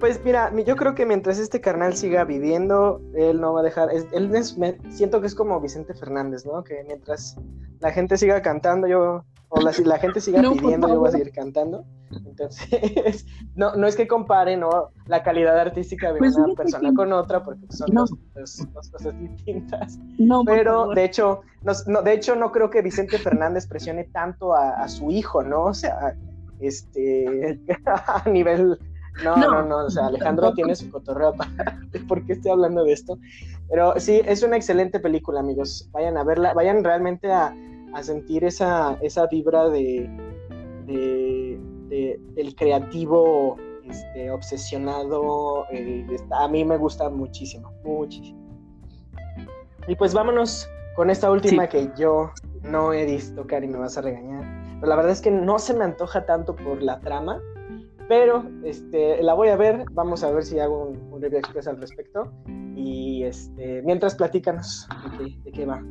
[0.00, 3.90] Pues mira, yo creo que mientras este carnal siga viviendo, él no va a dejar.
[3.92, 6.64] él es, me, siento que es como Vicente Fernández, ¿no?
[6.64, 7.36] Que mientras
[7.80, 11.12] la gente siga cantando, yo o la, si la gente siga pidiendo, yo voy a
[11.12, 11.84] seguir cantando.
[12.10, 14.90] Entonces, no, no es que compare ¿no?
[15.06, 18.10] la calidad artística de pues una persona con otra, porque son dos,
[18.72, 19.98] cosas distintas.
[20.46, 25.10] Pero de hecho, no, de hecho, no creo que Vicente Fernández presione tanto a, su
[25.10, 25.64] hijo, ¿no?
[25.64, 26.16] O sea,
[26.60, 28.78] este a nivel.
[29.24, 32.92] No, no, no, o sea, Alejandro tiene su cotorreo para por qué estoy hablando de
[32.92, 33.18] esto.
[33.68, 35.88] Pero sí, es una excelente película, amigos.
[35.92, 37.56] Vayan a verla, vayan realmente a,
[37.96, 40.08] a sentir esa, esa vibra de,
[40.84, 43.56] de, del creativo
[43.88, 45.64] este, obsesionado.
[46.30, 48.38] a mí me gusta muchísimo, muchísimo.
[49.88, 52.30] Y pues vámonos con esta última que yo
[52.62, 54.44] no he visto, Cari, me vas a regañar.
[54.74, 57.40] Pero la verdad es que no se me antoja tanto por la trama,
[58.08, 61.66] pero este, la voy a ver, vamos a ver si hago un, un review express
[61.66, 62.30] al respecto.
[62.74, 64.86] Y este, mientras platícanos
[65.18, 65.82] de de qué va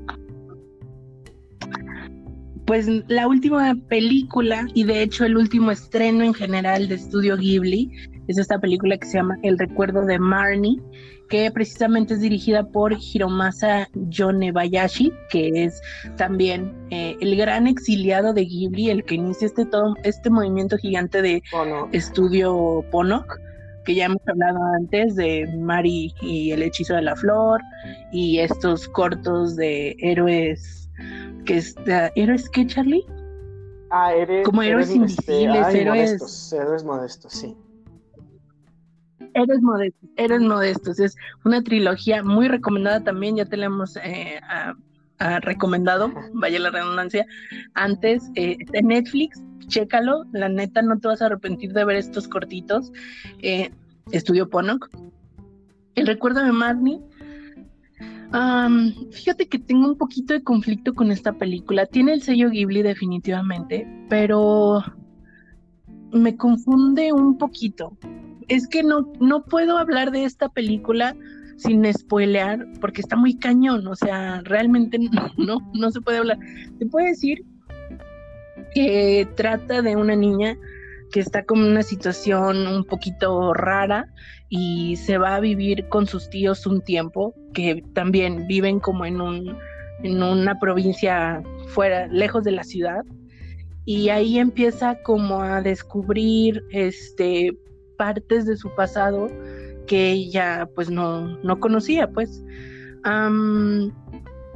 [2.66, 7.92] pues la última película y de hecho el último estreno en general de Estudio Ghibli
[8.28, 10.82] es esta película que se llama El recuerdo de Marnie,
[11.30, 15.80] que precisamente es dirigida por Hiromasa Yonebayashi, que es
[16.18, 21.22] también eh, el gran exiliado de Ghibli, el que inicia este, todo, este movimiento gigante
[21.22, 21.44] de
[21.92, 23.40] Estudio Ponok
[23.86, 27.62] que ya hemos hablado antes de Mari y el hechizo de la flor
[28.12, 30.85] y estos cortos de héroes
[31.46, 31.76] que es
[32.16, 33.06] ¿Héroes qué, Charlie?
[33.92, 36.10] Ah, eres, Como héroes este, invisibles, héroes...
[36.12, 37.56] Modestos, héroes modestos, sí.
[39.34, 41.00] Héroes modestos, héroes modestos.
[41.00, 44.40] Es una trilogía muy recomendada también, ya te la hemos eh,
[45.42, 47.26] recomendado, vaya la redundancia,
[47.74, 52.28] antes eh, de Netflix, chécalo, la neta no te vas a arrepentir de ver estos
[52.28, 52.92] cortitos.
[53.40, 53.72] Eh,
[54.12, 54.90] Estudio Ponok.
[55.96, 57.02] El recuerdo de Marnie
[59.12, 61.86] fíjate que tengo un poquito de conflicto con esta película.
[61.86, 64.84] Tiene el sello Ghibli definitivamente, pero
[66.12, 67.98] me confunde un poquito.
[68.48, 71.16] Es que no, no puedo hablar de esta película
[71.58, 76.40] sin spoilear porque está muy cañón, o sea, realmente no, no, no se puede hablar.
[76.80, 77.44] Te puedo decir
[78.74, 80.58] que trata de una niña
[81.12, 84.12] que está con una situación un poquito rara
[84.50, 89.20] y se va a vivir con sus tíos un tiempo, que también viven como en,
[89.20, 89.58] un,
[90.04, 93.04] en una provincia fuera, lejos de la ciudad.
[93.86, 97.58] Y ahí empieza como a descubrir este,
[97.98, 99.30] partes de su pasado
[99.88, 102.44] que ella pues no, no conocía, pues.
[103.04, 103.30] a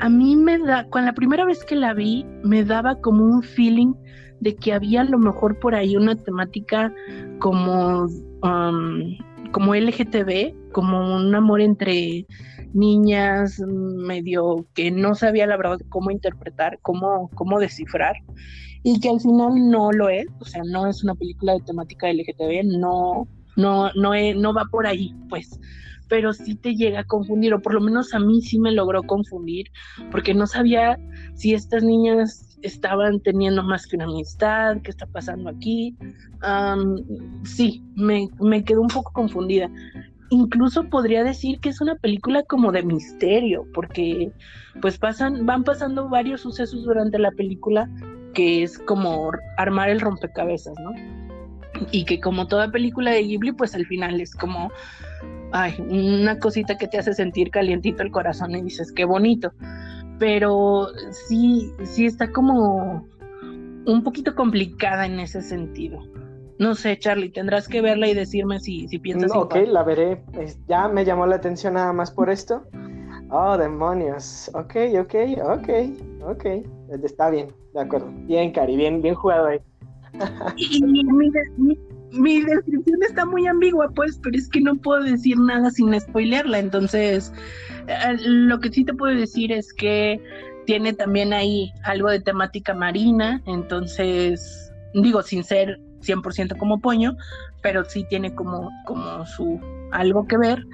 [0.09, 3.93] mí me da, con la primera vez que la vi, me daba como un feeling
[4.39, 6.93] de que había a lo mejor por ahí una temática
[7.39, 8.07] como,
[9.51, 12.25] como LGTB, como un amor entre
[12.73, 18.15] niñas, medio que no sabía la verdad cómo interpretar, cómo, cómo descifrar,
[18.83, 22.09] y que al final no lo es, o sea, no es una película de temática
[22.09, 25.59] LGTB, no, no, no, no va por ahí, pues
[26.09, 29.03] pero sí te llega a confundir, o por lo menos a mí sí me logró
[29.03, 29.67] confundir,
[30.11, 30.97] porque no sabía
[31.35, 35.95] si estas niñas estaban teniendo más que una amistad, qué está pasando aquí.
[37.43, 39.69] sí, me, me quedó un poco confundida.
[40.31, 44.31] Incluso podría decir que es una película como de misterio, porque
[44.81, 47.89] pues pasan, van pasando varios sucesos durante la película
[48.33, 50.91] que es como armar el rompecabezas, ¿no?
[51.91, 54.71] Y que como toda película de Ghibli, pues al final es como
[55.51, 59.51] ay, una cosita que te hace sentir calientito el corazón y dices, qué bonito.
[60.19, 60.89] Pero
[61.27, 63.07] sí, sí está como
[63.85, 65.99] un poquito complicada en ese sentido.
[66.59, 69.31] No sé, Charlie, tendrás que verla y decirme si, si piensas.
[69.33, 70.21] ok, la veré.
[70.67, 72.63] Ya me llamó la atención nada más por esto.
[73.31, 74.51] Oh, demonios.
[74.53, 75.69] Ok, ok, ok,
[76.21, 76.45] ok.
[77.01, 78.11] Está bien, de acuerdo.
[78.25, 79.59] Bien, Cari, bien, bien jugado ahí.
[80.57, 80.83] y,
[82.11, 86.59] mi descripción está muy ambigua, pues, pero es que no puedo decir nada sin spoilearla.
[86.59, 87.31] Entonces,
[87.87, 90.19] eh, lo que sí te puedo decir es que
[90.65, 93.41] tiene también ahí algo de temática marina.
[93.45, 97.15] Entonces, digo, sin ser 100% como Poño,
[97.61, 99.59] pero sí tiene como, como su
[99.91, 100.65] algo que ver.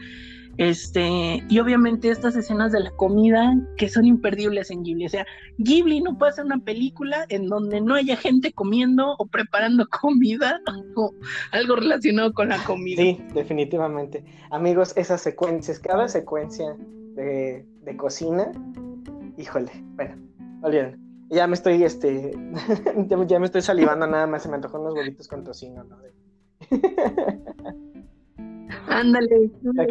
[0.58, 5.06] Este, y obviamente estas escenas de la comida que son imperdibles en Ghibli.
[5.06, 5.26] O sea,
[5.58, 10.62] Ghibli no puede hacer una película en donde no haya gente comiendo o preparando comida
[10.96, 11.14] o
[11.52, 13.02] algo relacionado con la comida.
[13.02, 14.24] Sí, definitivamente.
[14.50, 16.76] Amigos, esas secuencias, cada secuencia
[17.16, 17.66] de,
[17.98, 18.52] cocina,
[19.38, 20.16] híjole, bueno,
[20.62, 21.05] olviden.
[21.30, 22.34] Ya me estoy, este,
[23.28, 25.98] ya me estoy salivando nada más, se me antojó unos huevitos con tocino, ¿no?
[28.88, 29.52] Ándale.
[29.62, 29.88] La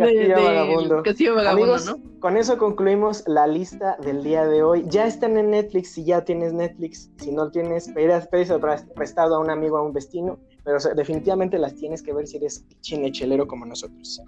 [1.03, 1.51] Castillo Vagabundo.
[1.51, 4.85] Amigos, con eso concluimos la lista del día de hoy.
[4.89, 7.11] Ya están en Netflix si ya tienes Netflix.
[7.19, 8.53] Si no tienes, pedís
[8.95, 10.39] prestado a un amigo, a un vecino.
[10.65, 14.23] Pero definitivamente las tienes que ver si eres chinechelero como nosotros.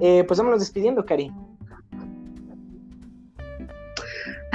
[0.00, 1.30] Eh, pues vámonos despidiendo, Cari.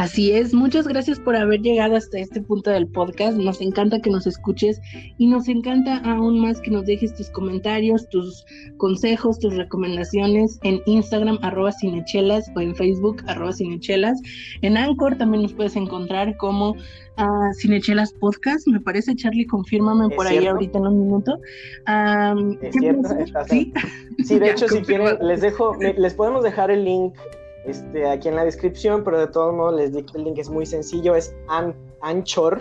[0.01, 3.37] Así es, muchas gracias por haber llegado hasta este punto del podcast.
[3.37, 4.81] Nos encanta que nos escuches
[5.19, 8.43] y nos encanta aún más que nos dejes tus comentarios, tus
[8.77, 14.19] consejos, tus recomendaciones en Instagram arroba cinechelas o en Facebook arroba cinechelas.
[14.63, 18.67] En Anchor también nos puedes encontrar como uh, Cinechelas Podcast.
[18.69, 21.37] Me parece, Charlie, confírmame por ahí ahorita en un minuto.
[22.63, 23.07] es cierto,
[23.47, 23.71] ¿Sí?
[24.25, 27.13] sí, de hecho, si quieren, les dejo, les podemos dejar el link
[27.65, 30.65] este, aquí en la descripción, pero de todos modos les digo el link es muy
[30.65, 31.35] sencillo, es
[32.01, 32.55] anchor.fm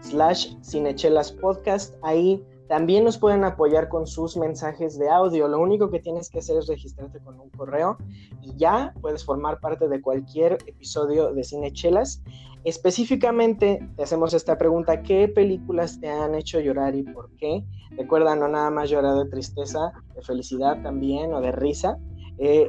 [0.00, 1.94] slash cinechelas podcast.
[2.02, 5.48] Ahí también nos pueden apoyar con sus mensajes de audio.
[5.48, 7.96] Lo único que tienes que hacer es registrarte con un correo
[8.42, 12.22] y ya puedes formar parte de cualquier episodio de Cinechelas.
[12.64, 17.64] Específicamente te hacemos esta pregunta, ¿qué películas te han hecho llorar y por qué?
[17.96, 21.98] Recuerda, no nada más llorar de tristeza, de felicidad también o de risa.
[22.38, 22.68] Eh,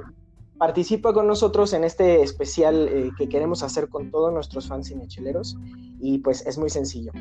[0.59, 5.57] participa con nosotros en este especial eh, que queremos hacer con todos nuestros fans cinecheleros
[6.01, 7.11] y pues es muy sencillo.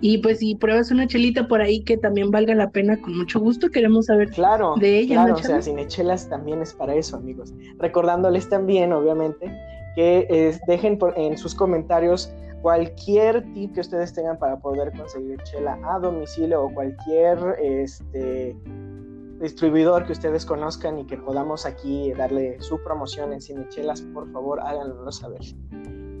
[0.00, 3.38] Y pues si pruebas una chelita por ahí que también valga la pena, con mucho
[3.38, 5.24] gusto queremos saber claro, de ella.
[5.24, 7.52] Claro, o sea, cinechelas también es para eso, amigos.
[7.78, 9.46] Recordándoles también, obviamente,
[9.94, 12.32] que eh, dejen en sus comentarios
[12.62, 18.56] cualquier tip que ustedes tengan para poder conseguir chela a domicilio o cualquier este
[19.40, 24.60] distribuidor que ustedes conozcan y que podamos aquí darle su promoción en Cinechelas, por favor
[24.60, 25.40] háganlo saber.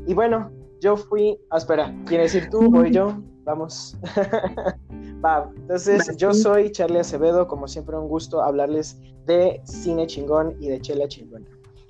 [0.06, 0.50] Y bueno,
[0.80, 2.70] yo fui, ah, espera, ¿quieres ir tú?
[2.70, 3.96] Voy yo, vamos.
[5.24, 10.68] Va, entonces yo soy Charlie Acevedo, como siempre un gusto hablarles de cine chingón y
[10.68, 11.46] de chela chingona.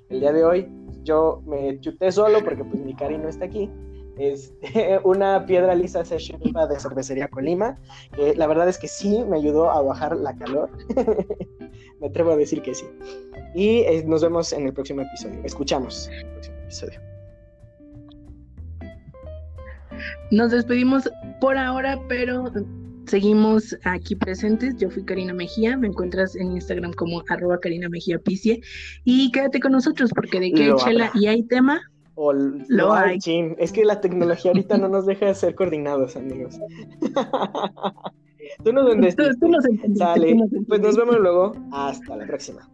[0.09, 0.71] El día de hoy
[1.03, 3.69] yo me chuté solo porque pues mi cari no está aquí,
[4.17, 7.77] este, una piedra lisa session de cervecería Colima.
[8.13, 10.69] que la verdad es que sí me ayudó a bajar la calor.
[12.01, 12.85] me atrevo a decir que sí.
[13.55, 15.39] Y eh, nos vemos en el próximo episodio.
[15.43, 16.99] Escuchamos el próximo episodio.
[20.31, 22.51] Nos despedimos por ahora, pero
[23.07, 24.75] seguimos aquí presentes.
[24.77, 28.61] Yo fui Karina Mejía, me encuentras en Instagram como arroba Karina Mejía Picie.
[29.05, 31.81] Y quédate con nosotros porque de que hay chela y hay tema,
[32.17, 33.19] o lo hay.
[33.59, 36.59] Es que la tecnología ahorita no nos deja de ser coordinados, amigos.
[38.63, 39.35] tú nos entendiste.
[39.39, 39.51] Tú,
[39.95, 40.35] Sale.
[40.67, 41.53] Pues nos vemos luego.
[41.71, 42.67] Hasta la próxima.